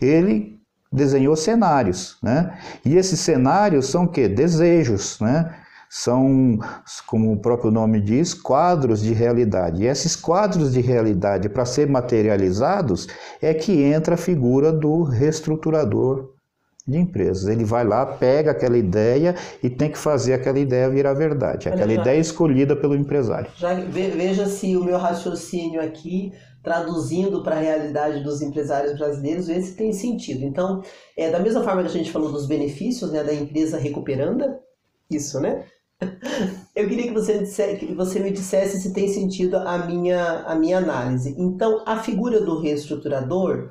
[0.00, 0.58] ele
[0.92, 2.58] desenhou cenários, né?
[2.84, 4.28] E esses cenários são o quê?
[4.28, 5.54] Desejos, né?
[5.88, 6.58] São,
[7.06, 9.82] como o próprio nome diz, quadros de realidade.
[9.82, 13.06] E esses quadros de realidade, para ser materializados,
[13.40, 16.35] é que entra a figura do reestruturador
[16.86, 17.48] de empresas.
[17.48, 21.68] Ele vai lá, pega aquela ideia e tem que fazer aquela ideia virar verdade.
[21.68, 23.50] Aquela ideia ideia escolhida pelo empresário.
[23.56, 26.32] Já veja se o meu raciocínio aqui
[26.62, 30.44] traduzindo para a realidade dos empresários brasileiros, ver se tem sentido.
[30.44, 30.82] Então,
[31.16, 34.58] é, da mesma forma que a gente falou dos benefícios né, da empresa recuperanda,
[35.08, 35.64] isso, né?
[36.74, 37.44] Eu queria que você,
[37.76, 41.36] que você me dissesse se tem sentido a minha, a minha análise.
[41.38, 43.70] Então, a figura do reestruturador,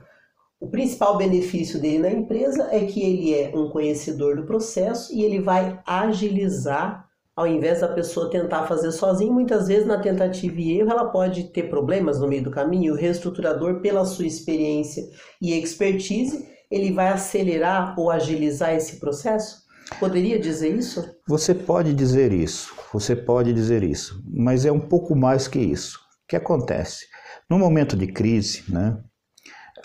[0.60, 5.24] o principal benefício dele na empresa é que ele é um conhecedor do processo e
[5.24, 9.34] ele vai agilizar, ao invés da pessoa tentar fazer sozinho.
[9.34, 12.94] Muitas vezes, na tentativa e erro, ela pode ter problemas no meio do caminho.
[12.94, 15.04] O reestruturador, pela sua experiência
[15.42, 19.66] e expertise, ele vai acelerar ou agilizar esse processo?
[20.00, 21.06] Poderia dizer isso?
[21.28, 26.00] Você pode dizer isso, você pode dizer isso, mas é um pouco mais que isso.
[26.24, 27.06] O que acontece?
[27.48, 28.98] No momento de crise, né,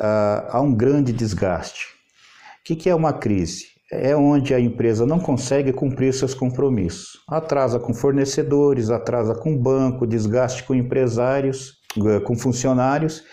[0.01, 1.87] há um grande desgaste.
[2.61, 3.67] O que é uma crise?
[3.93, 7.19] É onde a empresa não consegue cumprir seus compromissos.
[7.29, 13.25] Atrasa com fornecedores, atrasa com banco, desgaste com empresários, eh, com funcionários.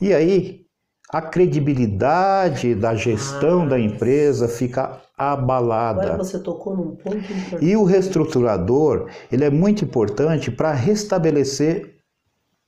[0.00, 0.68] E aí
[1.10, 6.02] a credibilidade da gestão ah, da empresa fica abalada.
[6.02, 7.64] Agora você tocou num ponto importante.
[7.64, 11.96] E o reestruturador, ele é muito importante para restabelecer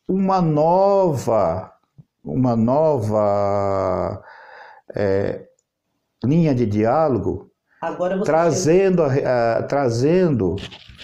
[0.09, 1.71] uma nova,
[2.25, 4.23] uma nova
[4.95, 5.45] é,
[6.25, 7.51] linha de diálogo
[8.25, 9.63] trazendo, chega...
[9.63, 10.57] trazendo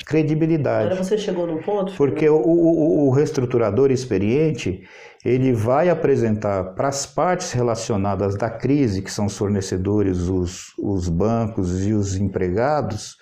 [0.05, 0.87] credibilidade.
[0.87, 1.95] Agora você chegou no ponto.
[1.97, 4.83] Porque o, o, o, reestruturador experiente
[5.25, 11.09] ele vai apresentar para as partes relacionadas da crise, que são os fornecedores, os, os
[11.09, 13.17] bancos e os empregados,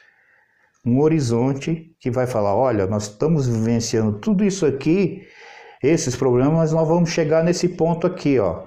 [0.84, 5.22] um horizonte que vai falar: olha, nós estamos vivenciando tudo isso aqui,
[5.86, 8.64] esses problemas, mas nós vamos chegar nesse ponto aqui, ó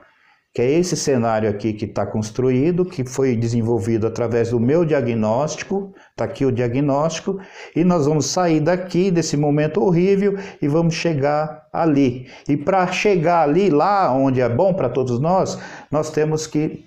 [0.57, 5.93] que é esse cenário aqui que está construído, que foi desenvolvido através do meu diagnóstico,
[6.09, 7.39] está aqui o diagnóstico,
[7.75, 12.27] e nós vamos sair daqui, desse momento horrível, e vamos chegar ali.
[12.49, 15.59] E para chegar ali, lá onde é bom para todos nós,
[15.91, 16.85] nós temos que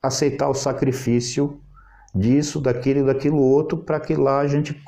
[0.00, 1.60] aceitar o sacrifício
[2.14, 4.80] disso, daquilo e daquilo outro, para que lá a gente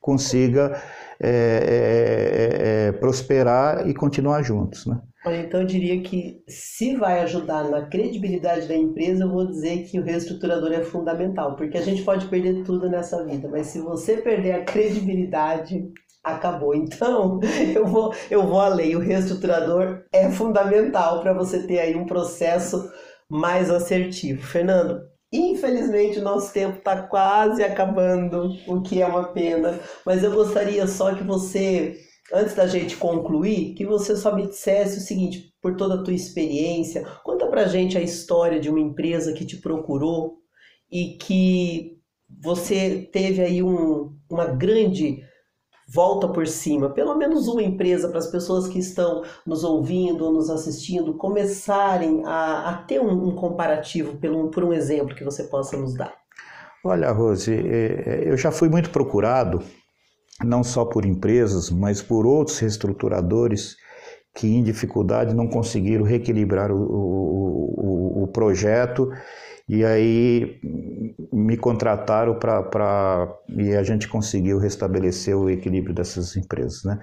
[0.00, 0.80] consiga
[1.26, 4.84] é, é, é, prosperar e continuar juntos.
[4.86, 5.00] Né?
[5.24, 9.84] Olha, então eu diria que se vai ajudar na credibilidade da empresa, eu vou dizer
[9.84, 13.80] que o reestruturador é fundamental, porque a gente pode perder tudo nessa vida, mas se
[13.80, 15.90] você perder a credibilidade,
[16.22, 16.74] acabou.
[16.74, 17.40] Então,
[17.74, 18.96] eu vou, eu vou além.
[18.96, 22.90] O reestruturador é fundamental para você ter aí um processo
[23.30, 24.42] mais assertivo.
[24.42, 25.00] Fernando,
[25.36, 30.86] infelizmente o nosso tempo está quase acabando, o que é uma pena, mas eu gostaria
[30.86, 31.98] só que você
[32.32, 36.14] antes da gente concluir, que você só me dissesse o seguinte, por toda a tua
[36.14, 40.38] experiência, conta pra gente a história de uma empresa que te procurou
[40.90, 41.98] e que
[42.42, 45.22] você teve aí um, uma grande
[45.94, 50.32] volta por cima, pelo menos uma empresa para as pessoas que estão nos ouvindo ou
[50.32, 55.44] nos assistindo começarem a, a ter um, um comparativo pelo, por um exemplo que você
[55.44, 56.12] possa nos dar.
[56.84, 59.62] Olha, Rose, é, é, eu já fui muito procurado
[60.42, 63.76] não só por empresas, mas por outros reestruturadores
[64.34, 69.08] que em dificuldade não conseguiram reequilibrar o, o, o, projeto
[69.68, 70.60] e aí
[71.32, 76.98] me contrataram para e a gente conseguiu restabelecer o equilíbrio dessas empresas, né?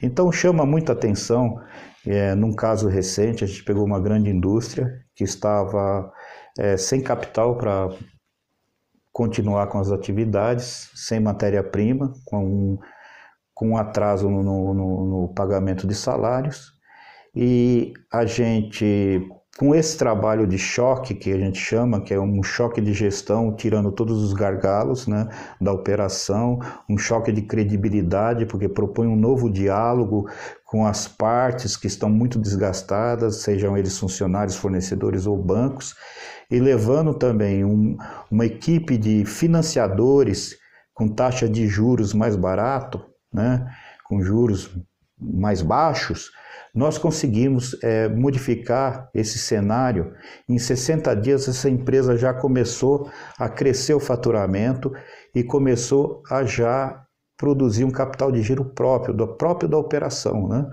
[0.00, 1.60] Então chama muita atenção,
[2.06, 6.12] é, num caso recente a gente pegou uma grande indústria que estava
[6.56, 7.88] é, sem capital para
[9.12, 12.78] continuar com as atividades sem matéria-prima, com um,
[13.58, 16.72] com atraso no, no, no, pagamento de salários.
[17.34, 19.20] E a gente,
[19.58, 23.52] com esse trabalho de choque, que a gente chama, que é um choque de gestão,
[23.56, 25.28] tirando todos os gargalos né,
[25.60, 30.30] da operação, um choque de credibilidade, porque propõe um novo diálogo
[30.64, 35.96] com as partes que estão muito desgastadas, sejam eles funcionários, fornecedores ou bancos,
[36.48, 37.96] e levando também um,
[38.30, 40.56] uma equipe de financiadores
[40.94, 43.66] com taxa de juros mais barato, né,
[44.04, 44.70] com juros
[45.20, 46.30] mais baixos,
[46.74, 50.14] nós conseguimos é, modificar esse cenário.
[50.48, 54.92] Em 60 dias, essa empresa já começou a crescer o faturamento
[55.34, 57.04] e começou a já
[57.36, 60.48] produzir um capital de giro próprio, do próprio da operação.
[60.48, 60.70] Né?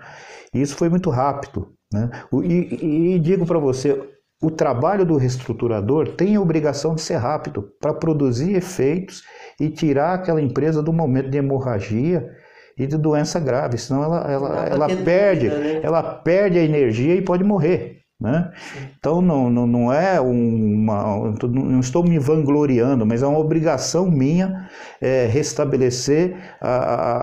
[0.53, 1.73] E isso foi muito rápido.
[1.93, 2.09] Né?
[2.43, 3.99] E, e, e digo para você,
[4.41, 9.23] o trabalho do reestruturador tem a obrigação de ser rápido para produzir efeitos
[9.59, 12.29] e tirar aquela empresa do momento de hemorragia
[12.77, 15.79] e de doença grave, senão ela, ela, ela, perde, né?
[15.81, 18.01] ela perde a energia e pode morrer.
[18.17, 18.49] Né?
[18.97, 21.33] Então não, não, não é uma.
[21.43, 24.69] Não estou me vangloriando, mas é uma obrigação minha
[25.01, 27.17] é, restabelecer a, a,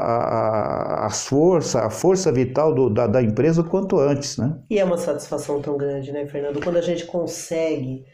[1.04, 4.36] a, a, força, a força vital do, da, da empresa o quanto antes.
[4.36, 4.54] Né?
[4.68, 6.62] E é uma satisfação tão grande, né, Fernando?
[6.62, 8.04] Quando a gente consegue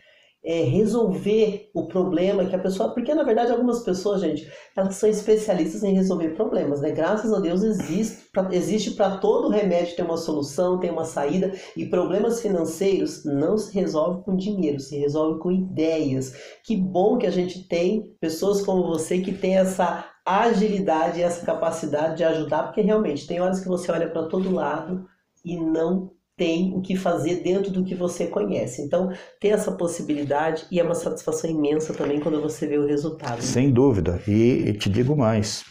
[0.48, 2.94] é, resolver o problema que a pessoa.
[2.94, 6.90] Porque, na verdade, algumas pessoas, gente, elas são especialistas em resolver problemas, né?
[6.90, 11.52] Graças a Deus existe, existe para todo remédio ter uma solução, tem uma saída.
[11.76, 16.32] E problemas financeiros não se resolve com dinheiro, se resolve com ideias.
[16.64, 22.18] Que bom que a gente tem pessoas como você que tem essa agilidade essa capacidade
[22.18, 25.06] de ajudar, porque realmente tem horas que você olha para todo lado
[25.44, 28.80] e não tem o que fazer dentro do que você conhece.
[28.80, 33.42] Então, tem essa possibilidade e é uma satisfação imensa também quando você vê o resultado.
[33.42, 34.22] Sem dúvida.
[34.26, 35.64] E, e te digo mais,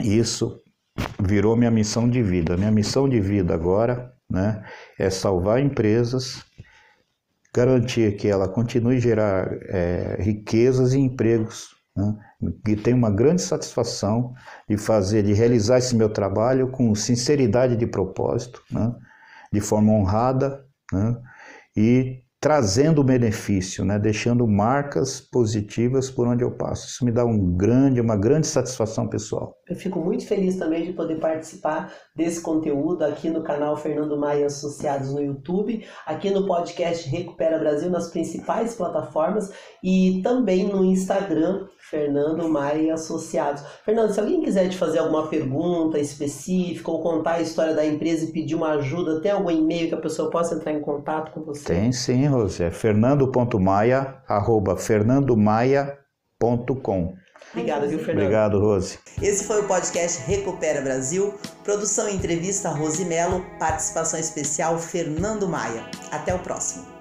[0.00, 0.60] isso
[1.18, 2.56] virou minha missão de vida.
[2.58, 4.62] Minha missão de vida agora né,
[4.98, 6.44] é salvar empresas,
[7.54, 11.74] garantir que ela continue a gerar é, riquezas e empregos.
[11.96, 12.14] Né,
[12.68, 14.34] e tenho uma grande satisfação
[14.68, 18.94] de fazer, de realizar esse meu trabalho com sinceridade de propósito, né,
[19.52, 21.16] de forma honrada né,
[21.76, 26.86] e trazendo benefício, né, deixando marcas positivas por onde eu passo.
[26.86, 29.56] Isso me dá um grande, uma grande satisfação pessoal.
[29.68, 34.46] Eu fico muito feliz também de poder participar desse conteúdo aqui no canal Fernando Maia
[34.46, 39.50] Associados no YouTube, aqui no podcast Recupera Brasil nas principais plataformas
[39.82, 43.62] e também no Instagram Fernando Maia Associados.
[43.84, 48.24] Fernando, se alguém quiser te fazer alguma pergunta específica ou contar a história da empresa
[48.24, 51.44] e pedir uma ajuda, tem algum e-mail que a pessoa possa entrar em contato com
[51.44, 51.64] você?
[51.64, 52.60] Tem sim, Rose.
[52.62, 57.14] É fernando.maia, arroba fernandomaia.com.
[57.52, 58.24] Obrigado, viu, Fernando?
[58.24, 58.98] Obrigado, Rose.
[59.22, 61.34] Esse foi o podcast Recupera Brasil.
[61.62, 63.44] Produção e entrevista Rose Melo.
[63.58, 65.84] Participação especial Fernando Maia.
[66.10, 66.95] Até o próximo.